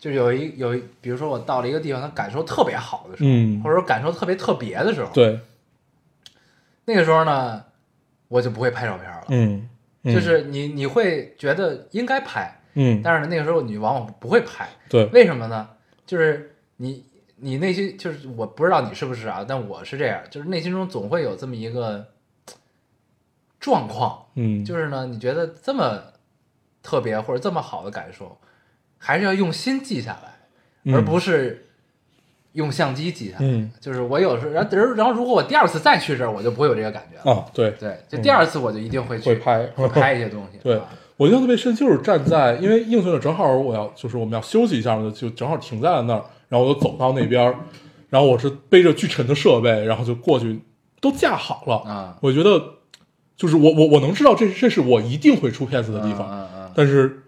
[0.00, 5.38] 就有一有一，比如说我到了一个地方，他感受特别好的时候，嗯或者说感受特别特别的时候，对，
[6.86, 7.62] 那个时候呢，
[8.26, 9.26] 我就不会拍照片了。
[9.28, 9.69] 嗯，嗯
[10.04, 15.68] 就是你你会觉得应该拍，嗯，但是呢，那个时候你往往不会拍，对，为什么呢？
[16.06, 17.04] 就是你
[17.36, 22.06] 你内心就是我不知道你是不是啊，但我是这样，就是内心中总会有这么一个
[23.58, 26.02] 状况，嗯，就是呢，你觉得这么
[26.82, 28.38] 特别或者这么好的感受，
[28.96, 30.32] 还是要用心记下来，
[30.84, 30.94] 嗯。
[30.94, 31.69] 而不是
[32.52, 33.38] 用相机记下来。
[33.42, 37.36] 嗯就是我有时候，然后然后如果我第二次再去这儿，我就不会有这个感觉了。
[37.36, 40.58] 啊，对，对，就第二次我就一定会去会拍会拍一些东西。
[40.64, 47.54] 对啊我印象特别深，就是站在，因为应训了正好我要就是我们要休息一下嘛，就正好停在了那儿，然后我就走到那边儿，
[48.08, 50.60] 然后我是背着巨沉的设备，然后就过去，
[50.98, 51.76] 都架好了。
[51.90, 52.62] 啊我觉得
[53.36, 57.22] 就是我我我能知道这这是我一定会出片子的地方，嗯嗯但是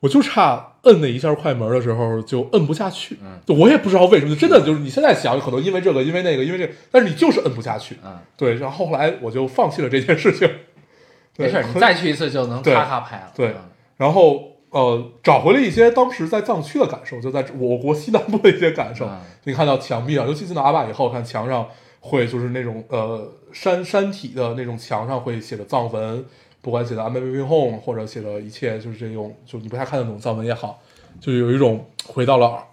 [0.00, 7.96] 我就差摁那一下快门的时候就摁不下去，嗯就我也不知道为什么，真的就是你现在想，可能因为这个，因为那个，因为这个，但是你就是摁不下去。
[8.04, 10.48] 嗯，对，然后后来我就放弃了这件事情。
[11.36, 13.32] 没事， 你再去一次就能对咔咔拍了。
[13.34, 13.54] 对嗯
[13.96, 19.06] 然后呃，找回了一些当时在藏区的感受，就在我国西南部的一些感受。
[19.06, 21.66] 嗯你看到墙壁上，尤其进到阿坝以后，看墙上
[22.00, 26.24] 会就是那种呃山山体的那种墙上会写着藏文，
[26.60, 30.80] 不管写的 I'm baby home 或者写的一切就是这种，就你不太看得懂藏文也好，
[31.20, 32.64] 就有一种回到了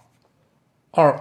[0.90, 1.18] 二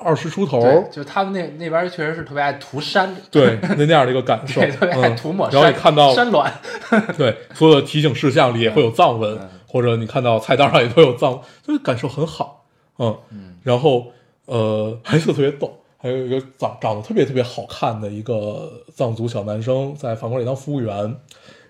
[0.00, 5.60] 二十出头，对，就他们那那边确实是特别爱涂山，对那那样的一个感 受，对，特别爱嗯涂抹山。
[5.60, 6.50] 然后你看到山峦，
[7.16, 12.64] 对，所有的提醒事项里也会有藏文，嗯或者你看到菜单上也都有藏，就是感受很好。
[12.98, 14.06] 嗯，嗯然后
[14.46, 21.16] 呃，还有一个特别逗，还有一个长长得特别特别好看的一个藏族小男生在饭馆里当服务员，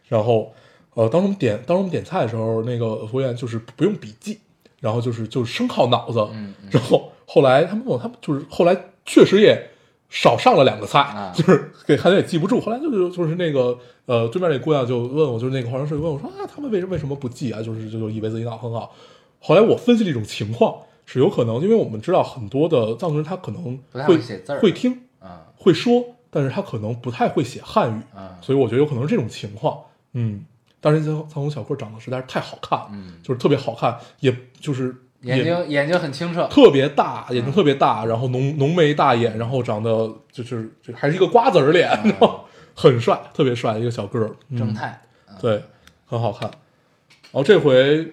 [0.09, 0.53] 然后
[0.95, 4.39] 呃，当时我们点当时我们点菜的时候，那个服务员就是不用笔记，
[4.81, 9.71] 然后就是就是生靠脑子，嗯嗯然后后来他们问我，他们就是后来确实也
[10.09, 12.61] 少上了两个菜，啊就是给孩子也记不住。
[12.61, 13.77] 后来就是就是那个
[14.07, 17.61] 呃，对面那姑娘就问我，就是那个化妆师问我说啊，他们为什为什么不记啊？
[17.63, 18.95] 就是就就以为自己脑很好。
[19.41, 20.77] 后来我分析了一种情况，
[21.07, 29.79] 是有可能，因为我们知道很多的藏族人他可能不太会会写字儿会听啊会说，但是他可能不太会写汉语，啊所以我觉得有可能是这种情况。
[30.15, 30.45] 嗯，
[30.81, 33.15] 但是藏藏族小哥长得实在是太好看了，嗯。
[33.23, 42.45] 就是特别好看，也就是眼睛眼睛很清澈，特别大，眼睛特别大，然后浓浓眉大眼，然后长得就是就还是一个瓜子儿脸，然 后
[42.75, 44.59] 很帅，特别帅一个小个儿，嗯。
[44.59, 45.01] 正太，
[45.41, 45.63] 对，
[46.07, 46.49] 很好看。
[46.49, 48.13] 然后这回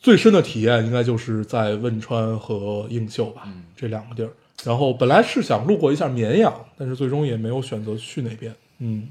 [0.00, 3.64] 最深的体验应该就是在汶川和映秀吧，嗯。
[3.76, 4.30] 这两个地儿。
[4.64, 8.52] 然后本来是想路过一下绵阳，但是最终也没有选择去那边。
[8.78, 9.08] 嗯，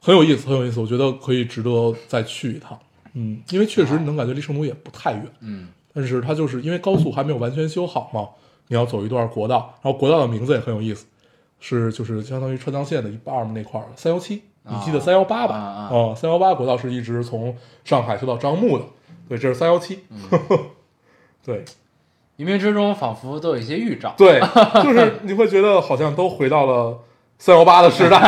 [0.00, 2.78] 很有意思，很有意思，我觉得可以值得再去一趟。
[3.14, 5.68] 嗯，因为确实你能感觉离成都也不太远，嗯。
[5.92, 8.28] 但是它就是因为高速还没有完全修好嘛，
[8.68, 11.04] 你要走一段国道，然后国道的名字也很有意思，
[11.58, 15.56] 是就是相当于川藏线的一半嘛那块儿三幺七，你记得三幺八吧？
[15.56, 15.88] 啊啊？
[15.90, 18.84] 哦，三幺八国道是一直从上海修到樟木的，
[19.28, 19.98] 对，这是三幺七，
[21.44, 21.64] 对。
[22.38, 24.40] 冥冥之中仿佛都有一些预兆，对，
[24.82, 26.98] 就是你会觉得好像都回到了
[27.38, 28.18] 三幺八的时代，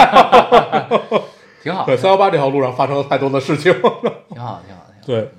[1.63, 4.83] 挺好，对，三幺八这条路上发生了太多的事情， 挺好，挺好，挺好。
[5.07, 5.31] 对，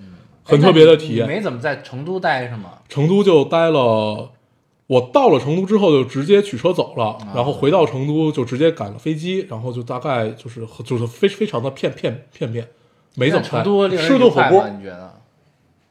[0.43, 1.27] 很特别的体验。
[1.27, 2.69] 没怎么在成都待是吗？
[2.87, 4.31] 成都就待了，
[4.87, 12.67] 我到了成都之后就直接取车走了，啊然后回到成都就直接赶了飞机，然后就大概就是就是非非常的片片片面，
[13.15, 14.67] 没怎么成都吃顿火锅？
[14.69, 15.13] 你觉得？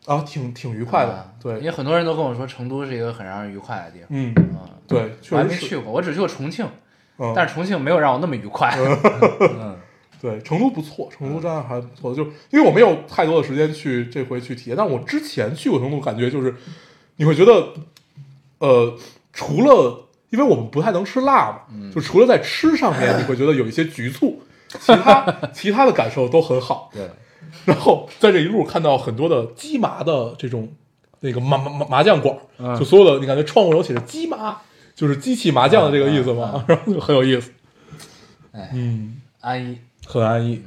[0.05, 4.09] 啊，挺挺愉快的，啊对因为，很多人都跟我说成都是一个很让人愉快的地方。
[4.11, 4.59] 嗯，嗯，
[4.89, 6.67] 对，我还没去过，我只去过重庆，
[7.19, 8.75] 嗯，但是重庆没有让我那么愉快。
[9.41, 9.77] 嗯
[10.23, 16.55] 对，成都不错，成都真的还不错，就因为我没有太多的时间去这回去体验，但我之前去过成都，感觉就是
[17.17, 17.71] 你会觉得，
[18.59, 18.97] 呃，
[19.33, 24.41] 除了因为我们不太能吃辣嘛，嗯就除了在吃上面你会觉得有一些局促，
[24.79, 26.89] 其他 其他的感受都很好。
[26.95, 27.11] 对，
[27.67, 30.73] 然后在这一路看到很多的鸡麻的这种
[31.19, 34.59] 那个麻麻麻麻将馆，嗯就所有的你感觉窗户上写着鸡麻，
[34.95, 37.51] 就是机器麻将的这个意思嘛，然后就很有意思。
[38.53, 39.79] 哎嗯，安逸。
[40.07, 40.63] 很安逸。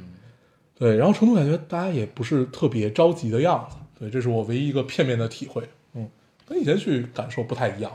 [0.78, 5.62] 对，然后成都感觉大家也不是特别着急的样子，对，这是我唯一一个片面的体会。
[5.94, 6.08] 嗯，
[6.46, 7.90] 跟以前去感受不太一样。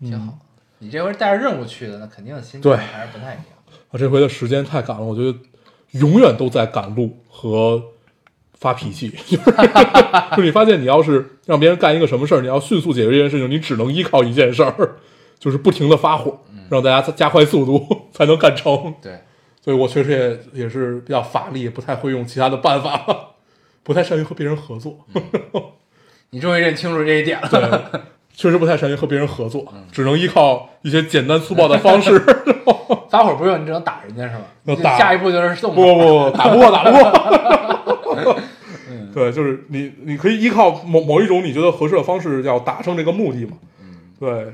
[0.00, 0.38] 挺好。
[0.78, 3.44] 你这回带着任务去的，那肯定心情对还是不太一样。
[3.90, 5.36] 啊，这回的时间太赶了，我觉得
[5.98, 7.82] 永远都在赶路和
[8.54, 9.08] 发脾气。
[9.08, 9.44] 就 是
[10.30, 14.96] 就是你发现，你要是让别人干一个什么事儿，你要迅速解决这件事情，你只能依靠一件事儿，
[15.40, 16.38] 就是不停的发火，
[16.68, 18.94] 让大家加快速度 才能干成。
[19.02, 19.18] 对，
[19.66, 23.30] 所以我确实也也是比较乏力，不太会用其他的办法了，
[23.82, 25.04] 不太善于和别人合作。
[26.30, 27.48] 你终于认清楚这一点了。
[27.48, 28.00] 对，
[28.32, 32.16] 确实不太善于和别人合作，只能依靠一些简单粗暴的方式。
[33.10, 34.36] 打火不用，你只能打人家是
[34.84, 34.96] 吧？
[34.96, 38.38] 下一步就是送不不不，打不过，打不过。
[39.12, 43.56] 对，就是你，你可以依靠某某一种你觉得合适的方式，要达成这个目的嘛。
[44.20, 44.52] 对。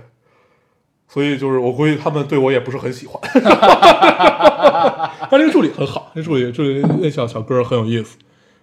[1.13, 3.21] 所以就是我估计他们对我也不是很喜欢。
[5.31, 8.17] 但这个助理很好，那助理助理那小小哥很有意思，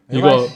[0.10, 0.48] 一个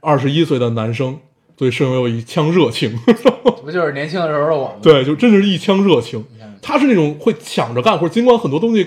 [0.00, 1.18] 二十一岁的男生，
[1.56, 2.98] 对摄影有一腔热情。
[3.22, 4.74] 这不就是年轻的时候的我吗？
[4.80, 6.24] 对，就真的是一腔热情。
[6.62, 8.86] 他是那种会抢着干，或者尽管很多东西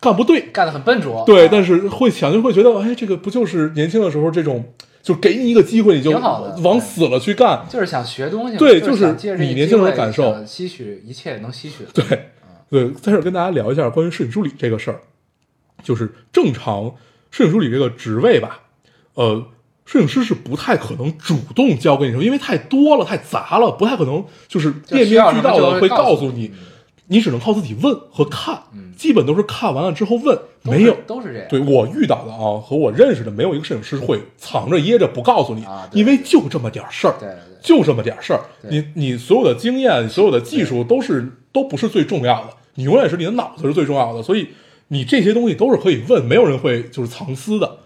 [0.00, 1.24] 干不对，干得很笨拙。
[1.26, 4.64] 对，啊但是会抢就会觉得，哎，这个不就是年轻的时候这种，
[5.06, 7.64] 就给你一个机会，你就往死了去干。
[7.70, 10.44] 就是想学东西，对就是你年轻人的感受。
[10.44, 11.90] 吸取一切能吸取的。
[11.94, 12.30] 对，
[12.68, 14.98] 对，在这儿跟大家聊一下关于摄影助理这个事儿，
[15.84, 16.92] 就是正常
[17.30, 18.62] 摄影助理这个职位吧，
[19.14, 19.46] 呃，
[19.84, 26.54] 摄影师是不太可能主动交给你什么，因为太多了，太杂了，不太可能就是面面俱到的会告告诉你诉
[27.08, 28.60] 你，只能靠自己问和看，
[28.96, 30.96] 基本都是看完了之后问，没有。
[31.06, 31.48] 都是这样。
[31.48, 37.14] 对我遇到的啊，和我认识的没有一个摄影师会藏着掖着不告诉你，因为就这么点事儿，
[37.62, 38.40] 就这么点事儿。
[38.68, 44.22] 你你所有的经验、所有的技术都是都不是最重要的，你永远是你的脑子是最重要的。
[44.22, 44.48] 所以
[44.88, 47.78] 你这些东西都是可以问，没有人会就是藏私的。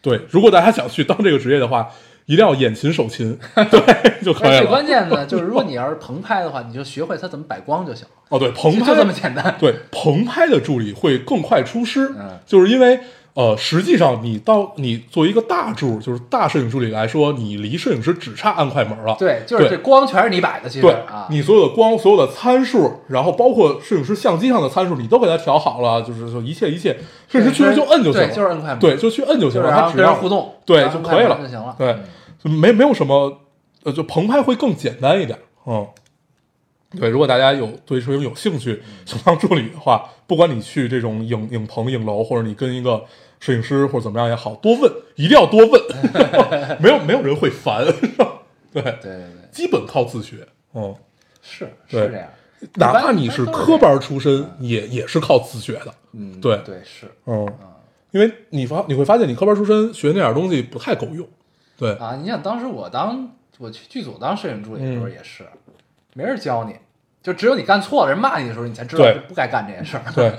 [0.00, 1.90] 对，如果大家想去当这个职业的话，
[2.28, 3.36] 一定要眼勤手勤，
[3.70, 3.80] 对
[4.22, 4.66] 就可以了最。
[4.66, 9.56] 关键的就是，如果你要是棚拍的话，你就学会它怎么摆光就行了，哦，对，棚拍就就这么简单。
[9.58, 13.00] 对，棚拍的助理会更快出师，嗯就是因为
[13.38, 19.14] 呃，实际上你到你作为一个大助，就是大摄影助理来说，你离摄影师只差按快门了。
[19.16, 31.76] 对，就是这光全是你摆的，其实对啊，你所有的光、所有的参数，然后包括摄影师相机上的参数，你都给他调好了，就是说一切一切，摄影师去那就摁就行了，对就是摁快门对，就去摁就行了，然后他只要互动，对就可以了就行了。
[31.78, 32.04] 对嗯，
[32.42, 33.38] 就没没有什么，
[33.84, 35.86] 呃，就棚拍会更简单一点，嗯，
[36.98, 43.04] 对，如果大家有对摄影有兴趣，想当助理的话，不管你去这种影影棚、影楼，或者你跟一个
[43.40, 45.80] 摄影师或者怎么样也好，多问，一定要多问，
[46.80, 47.92] 没有没有人会烦，对，
[48.72, 50.94] 对对对，基本靠自学，嗯，
[51.42, 52.28] 是是这样。
[52.74, 57.46] 哪怕你是科班出身，也也是靠自学的，嗯，对对是嗯，
[58.10, 61.24] 因为你发你会发现，你科班出身学那点东西不太够用，
[61.76, 62.16] 对，啊。
[62.20, 65.44] 你想当时我当我去剧组当摄影助理的时候嗯也是，
[66.14, 66.74] 没人教你，
[67.22, 70.02] 就只有你干错了，人骂你的时候，你才知道不该干这件事儿。
[70.12, 70.32] 对，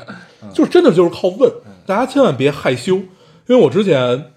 [0.53, 1.49] 就是真的就是靠问，
[1.89, 3.07] 大家千万别害羞，因
[3.47, 4.33] 为我之前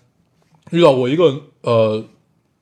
[0.71, 2.03] 遇到过一个呃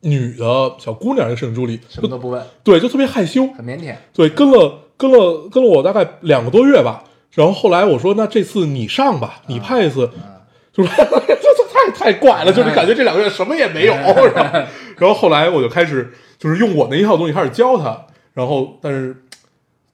[0.01, 3.95] 女的小姑娘，一个摄影助理，什么都不问，对，就特别害羞，很腼腆。
[4.13, 10.11] 对，跟了跟了跟了我大概两个多月吧，然后后来我说那这次你上吧，你拍一次，
[10.75, 14.27] 就是这这太太怪了，就是感觉这两个月什么也没有，然 后
[14.99, 19.23] 然后后来我就开始就是用我那一套东西开始教他，然后但是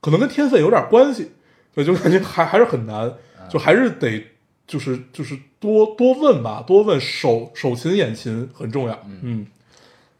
[0.01, 1.33] 可能跟天分有点关系，
[1.75, 3.13] 对，就感觉还还是很难，
[3.51, 4.25] 就还是得
[4.67, 9.47] 就是就是多多问吧，多问手手勤眼勤很重要，嗯，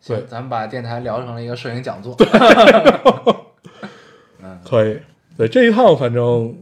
[0.07, 2.15] 对行，咱们把电台聊成了一个摄影讲座。
[4.65, 4.99] 可以，
[5.37, 6.57] 对这一趟反正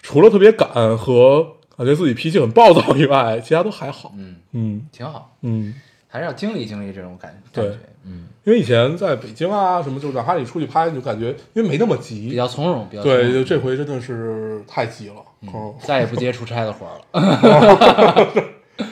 [0.00, 1.42] 除了特别赶和
[1.76, 5.74] 感觉自己脾气很暴躁以外，其他都还好，嗯，嗯挺好，嗯。
[6.08, 7.78] 还是要经历经历这种感对感觉。
[8.04, 18.26] 嗯，因为以前在北京啊什么，就哪怕你出去拍，你就感觉因为没那么急，比较从容，比较对，就这回真的是太急了，嗯，再也不接出差的活儿了。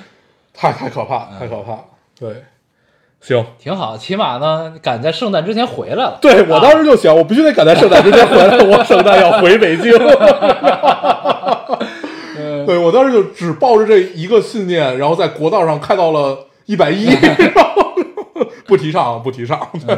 [0.53, 1.79] 太太可怕，嗯太可怕，
[2.19, 2.43] 对，
[3.21, 6.19] 行，挺好，起码呢赶在圣诞之前回来了。
[6.23, 9.93] 对我当时就想，我必须得赶在圣诞之前回来，我圣诞要回北京。
[12.37, 17.09] 嗯对我当时就只抱着这一个信念，然后在国道上开到了一百一，
[18.67, 19.69] 不提倡，不提倡。
[19.87, 19.97] 对，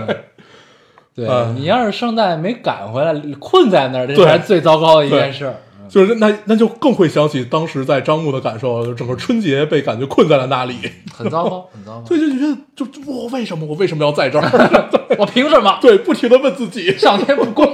[1.14, 5.54] 对嗯你要是圣诞没赶回来，困在那儿，这是最糟糕的一件事。
[5.88, 10.74] 就是那那就更会想起当时在张木的感受，就整个春节被感觉困在了那里。
[11.16, 12.04] 很糟糕， 很糟糕。
[12.04, 14.50] 所以就觉得，就就我为什么我为什么要在这儿？
[15.16, 15.78] 我凭什么？
[15.80, 17.72] 对，不停的问自己，上天不公。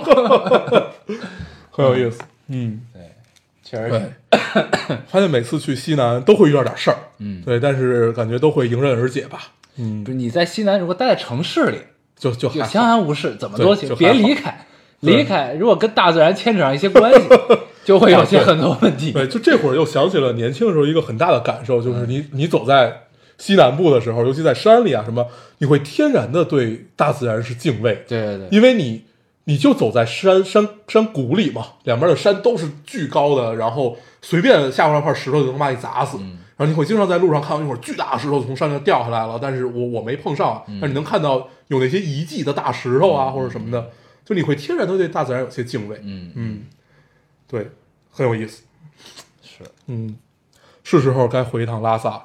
[1.70, 2.20] 很有意思。
[2.48, 2.91] 嗯，对，
[3.72, 9.38] 确实对。，发现每次去西南都会遇到点事儿，嗯，对，但是感觉都会迎刃而解吧。
[9.76, 10.04] 嗯。
[10.04, 11.78] 不，是你在西南，如果待在城市里，
[12.18, 12.54] 就就好。
[12.54, 14.66] 就相安无事，怎么都行，别离开。
[15.00, 17.26] 离开，如果跟大自然牵扯上一些关系，
[17.84, 19.10] 就会有些很多问题。
[19.10, 23.00] 对，就这会儿又想起了年轻的时候一个很大的感受，就是你你走在
[23.38, 25.26] 西南部的时候，尤其在山里啊什么，
[25.58, 29.04] 你会天然的对大自然是敬畏，对对对，因为你
[29.44, 36.18] 你就走在山山山谷里嘛，两边的山都是巨高的，然后随便下过来块石头就能把你砸死。
[36.54, 43.90] 然后你会经常在路上看到一会儿巨大的石头从山上掉下来了，但是我我没碰上，但是你能看到有那些遗迹的大石头啊、或者什么的，
[44.24, 45.98] 就你会天然的对大自然有些敬畏。
[46.02, 46.62] 嗯，嗯，
[47.48, 47.68] 对，
[48.12, 48.62] 很有意思。
[49.42, 50.16] 是嗯，
[50.84, 52.22] 是时候该回一趟拉萨了。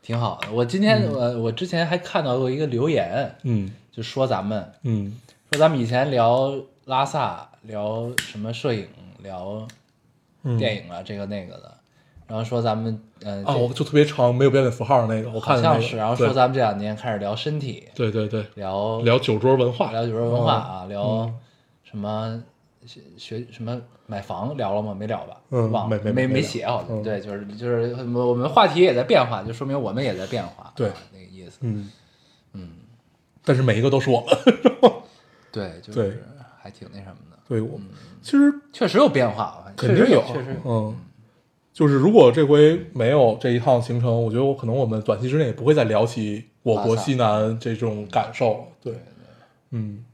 [0.00, 0.52] 挺好的。
[0.52, 5.18] 我今天我我之前还看到过一个留言，嗯就说咱们嗯
[5.56, 6.54] 说咱们以前聊
[6.84, 8.86] 拉萨，聊什么摄影，
[9.22, 9.66] 聊
[10.42, 11.74] 嗯，电影啊，这个那个的，
[12.26, 21.34] 然后说咱们嗯、呃啊，我就特别长没有标点符号的那个，我看像是，然后说咱们这两年开始聊身体，对对对，聊聊酒桌文化，聊酒桌文化啊，聊嗯
[21.84, 22.38] 什么
[22.84, 24.94] 学学什么买房聊了吗？
[24.94, 25.40] 没聊吧？
[25.52, 27.00] 嗯忘了没没没没写好像。
[27.00, 30.70] 嗯对，就是就是我们话题也在变化，就说明我们也在变化。
[30.76, 31.60] 对啊那个意思。
[31.62, 31.90] 嗯
[32.52, 32.72] 嗯，
[33.42, 34.28] 但是每一个都是我们。
[35.56, 36.22] 对，就是
[36.60, 37.80] 还挺那什么的，对我，
[38.20, 40.70] 其实确实有变化，肯定有，确实有。
[40.70, 40.94] 嗯，
[41.72, 48.64] 就是如果这回没有这一趟行程，我觉得我可能我们短期之内也不会再聊起我国西南这种感受了。
[48.82, 48.94] 对，
[49.70, 50.04] 嗯，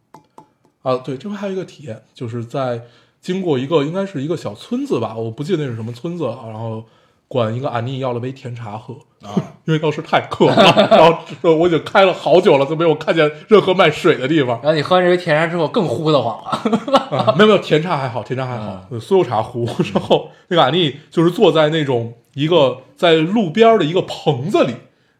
[0.83, 2.83] 啊，对，这回还有一个体验，就是在
[3.21, 6.85] 经过一个应该是一个小村子吧，我不记得那是什么村子了，然后
[7.33, 8.95] 管一个安妮要了杯甜茶喝。
[9.23, 9.33] 啊，
[9.65, 10.55] 因为当时太渴了，
[10.91, 14.59] 然后我已经开了好久了，都没有看见任何卖水的地方。
[14.63, 16.51] 然后你喝完这杯甜茶之后更呼得慌了。
[17.17, 19.65] 啊，没有没有，甜茶还好，甜茶还好，呃酥油茶糊。
[19.95, 24.75] 然后那个安妮就是坐在那种一个在路边的一个棚子里，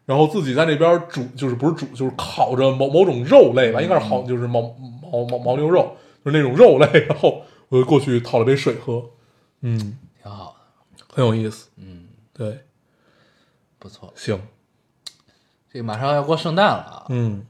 [0.05, 4.61] 然后自己在那边煮，就是不是煮，就是烤着某某种肉类吧，应该是好，就是牦
[5.09, 5.95] 牦牦牦牛肉，
[6.25, 7.05] 就是那种肉类。
[7.07, 9.01] 然后我就过去讨了杯水喝，
[9.61, 10.55] 嗯，挺好
[10.97, 11.69] 的，很有意思。
[11.77, 12.02] 嗯，
[12.33, 12.65] 对，
[13.79, 14.11] 不错。
[14.15, 14.41] 行，
[15.71, 17.45] 这马上要过圣诞了啊，嗯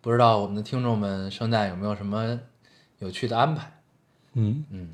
[0.00, 2.40] 不知道我们的听众们圣诞有没有什么
[2.98, 3.80] 有趣的安排？
[4.34, 4.90] 嗯，嗯，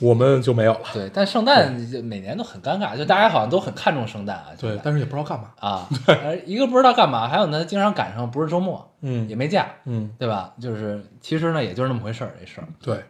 [0.00, 0.86] 我们就没有了。
[0.92, 1.72] 对，但圣诞
[2.04, 4.46] 每年都很尴尬，就大家好像都很看重圣诞啊。
[4.58, 5.52] 对但是也不知道干嘛。
[5.58, 10.54] 啊，而一个不知道干嘛，还有呢，经常赶上不是周末，嗯也没假，嗯，对吧？
[10.60, 12.68] 就是其实呢，也就是那么回事儿，这事儿。
[12.80, 13.04] 对，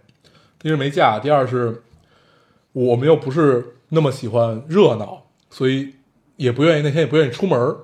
[0.59, 1.83] 第一是没假，第二是
[2.73, 5.95] 我们又不是那么喜欢热闹，所以
[6.37, 7.77] 也不愿意那天也不愿意出门儿。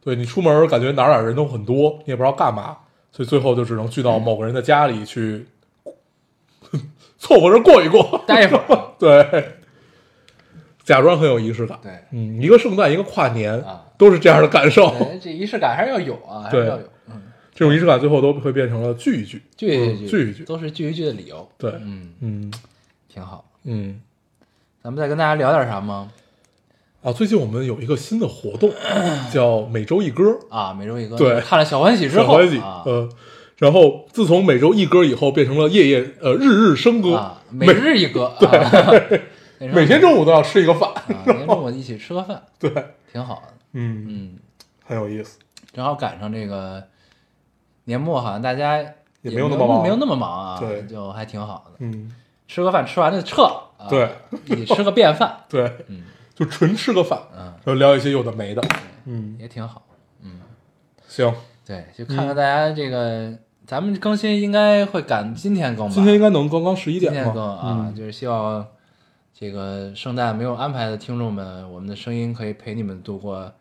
[0.00, 2.78] 对你出门儿感觉哪哪人都很多，你也不知道干嘛，
[3.12, 5.44] 所以最后就只能聚到某个人的家里去
[7.18, 8.22] 凑合着过一过。
[8.26, 9.56] 待一会儿， 对，
[10.84, 11.78] 假装很有仪式感。
[11.82, 14.94] 对，嗯，一个圣诞，一个跨年，啊都是这样的感受。
[15.20, 16.88] 这仪式感还是要有啊，还是对要有。
[17.08, 17.20] 嗯，
[17.52, 19.42] 这种仪式感最后都会变成了聚一聚。
[19.56, 20.44] 聚一嗯聚一聚。
[20.44, 21.46] 都是聚一聚的理由。
[21.58, 22.52] 对，嗯，嗯
[23.08, 23.44] 挺好。
[23.64, 24.00] 嗯。
[24.82, 26.10] 咱们再跟大家聊点啥吗？
[27.02, 28.70] 啊，最近我们有一个新的活动，
[29.32, 30.38] 叫每周一歌。
[30.50, 31.16] 啊，每周一歌。
[31.16, 33.08] 对看了小欢喜之后小欢喜，啊，呃，
[33.56, 39.22] 然后自从每周一歌以后，变成了夜夜呃日日笙歌，啊，每日一歌， 对，
[39.70, 40.90] 每天中午都要吃一个饭。
[40.90, 42.70] 啊，每天中午一起吃个饭， 对，
[43.12, 43.54] 挺好的。
[43.72, 44.38] 嗯，嗯，
[44.84, 45.38] 很有意思。
[45.72, 46.82] 正好赶上这个
[47.84, 48.78] 年末，好像大家
[49.22, 51.72] 也没没有那么忙没有那么忙啊，对就还挺好的。
[51.78, 52.10] 嗯，
[52.48, 53.42] 吃个饭吃完就撤，
[53.76, 54.10] 啊对，
[54.46, 56.02] 你吃个便饭， 对，嗯
[56.34, 58.62] 就纯吃个饭，嗯，然后聊一些有的没的。
[59.04, 59.84] 嗯，也挺好。
[60.22, 60.40] 嗯
[61.06, 61.32] 行，
[61.66, 63.32] 对，就看看大家这个，
[63.66, 65.92] 咱们更新应该会赶今天更吧？
[65.94, 67.42] 今天应该能更刚十一点今天更？
[67.42, 68.66] 啊，嗯，就是希望
[69.34, 73.52] 这个圣诞没有安排的听众们，我们的声音可以陪你们度过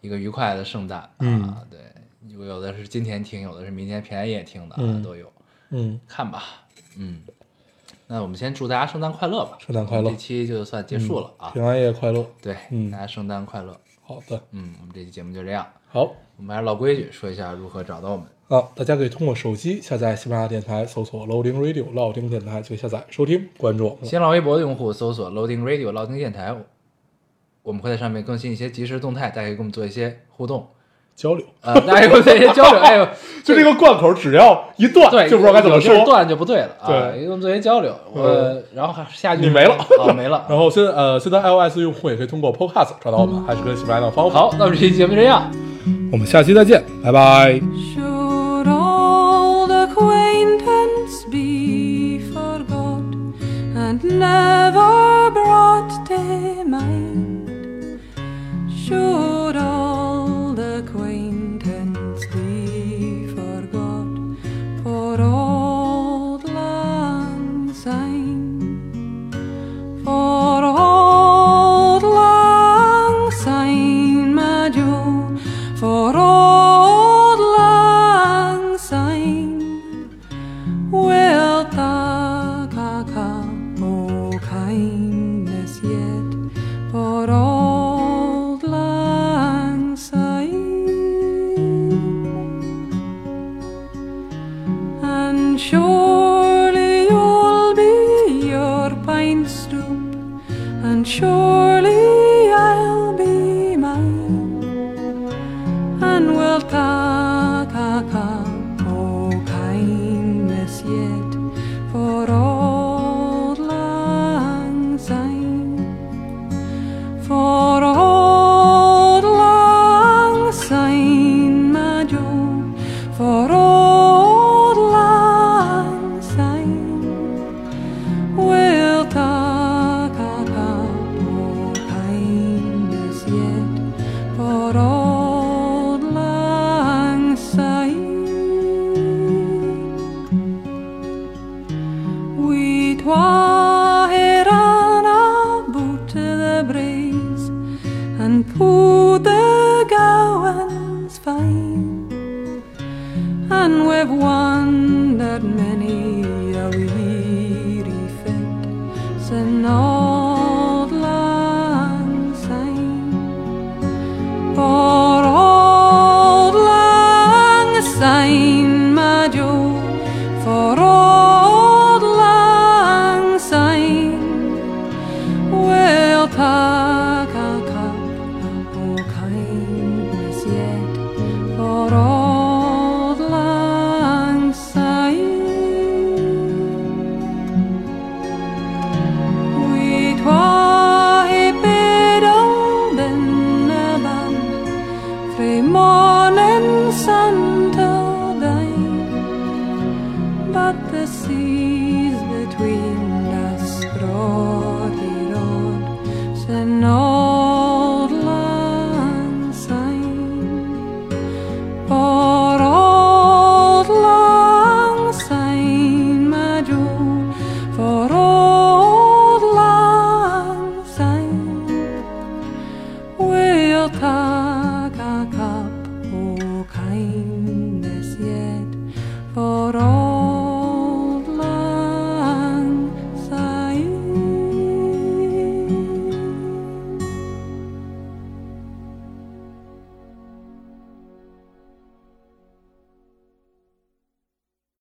[0.00, 1.62] 一个愉快的圣诞嗯啊。
[1.70, 1.80] 对，
[2.28, 5.32] 有有的是今天听，有的是明天平安夜听的啊，嗯都有。
[5.70, 6.42] 嗯，看吧，
[6.98, 7.22] 嗯，
[8.08, 11.50] 那我们先祝大家圣诞快乐吧，圣诞快乐这期就算结束了啊。
[11.50, 12.24] 平安夜快乐。
[12.40, 13.76] 对，嗯大家圣诞快乐。
[14.02, 15.66] 好的，嗯，我们这期节目就这样。
[15.88, 16.12] 好。
[16.38, 18.26] 我们还是老规矩，说一下如何找到我们。
[18.48, 24.04] 啊，大家可以通过手机下载喜马拉雅电台，搜索 Loading Radio 老丁电台，就下载收听，关注我们。
[24.04, 26.54] 新浪微博的用户搜索 Loading Radio 老丁电台，
[27.62, 30.68] 我们会在上面更新一些即时动态，大家可以跟我们做一些互动。
[31.16, 32.78] 交流，啊，大家可以跟我们做一些交流。
[32.78, 33.08] 哎呦，
[33.42, 36.04] 就这个贯口，只要一断，就不知道该怎么说。
[36.04, 36.86] 断就不对了啊。
[36.86, 37.94] 对可以跟我们做一些交流。
[38.14, 40.44] 呃，然后还下句你没了啊，没了。
[40.50, 44.40] 然后现在呃，现在 iOS 用户也可以通过 Podcast 找到我们，还是跟喜马拉雅的方法。
[44.40, 45.50] 好，那我们这期节目就这样。
[46.12, 47.60] 我们下期再见，拜拜。
[47.94, 53.02] Should old acquaintance be forgot
[53.74, 58.00] and never brought to mind?
[58.70, 59.25] Should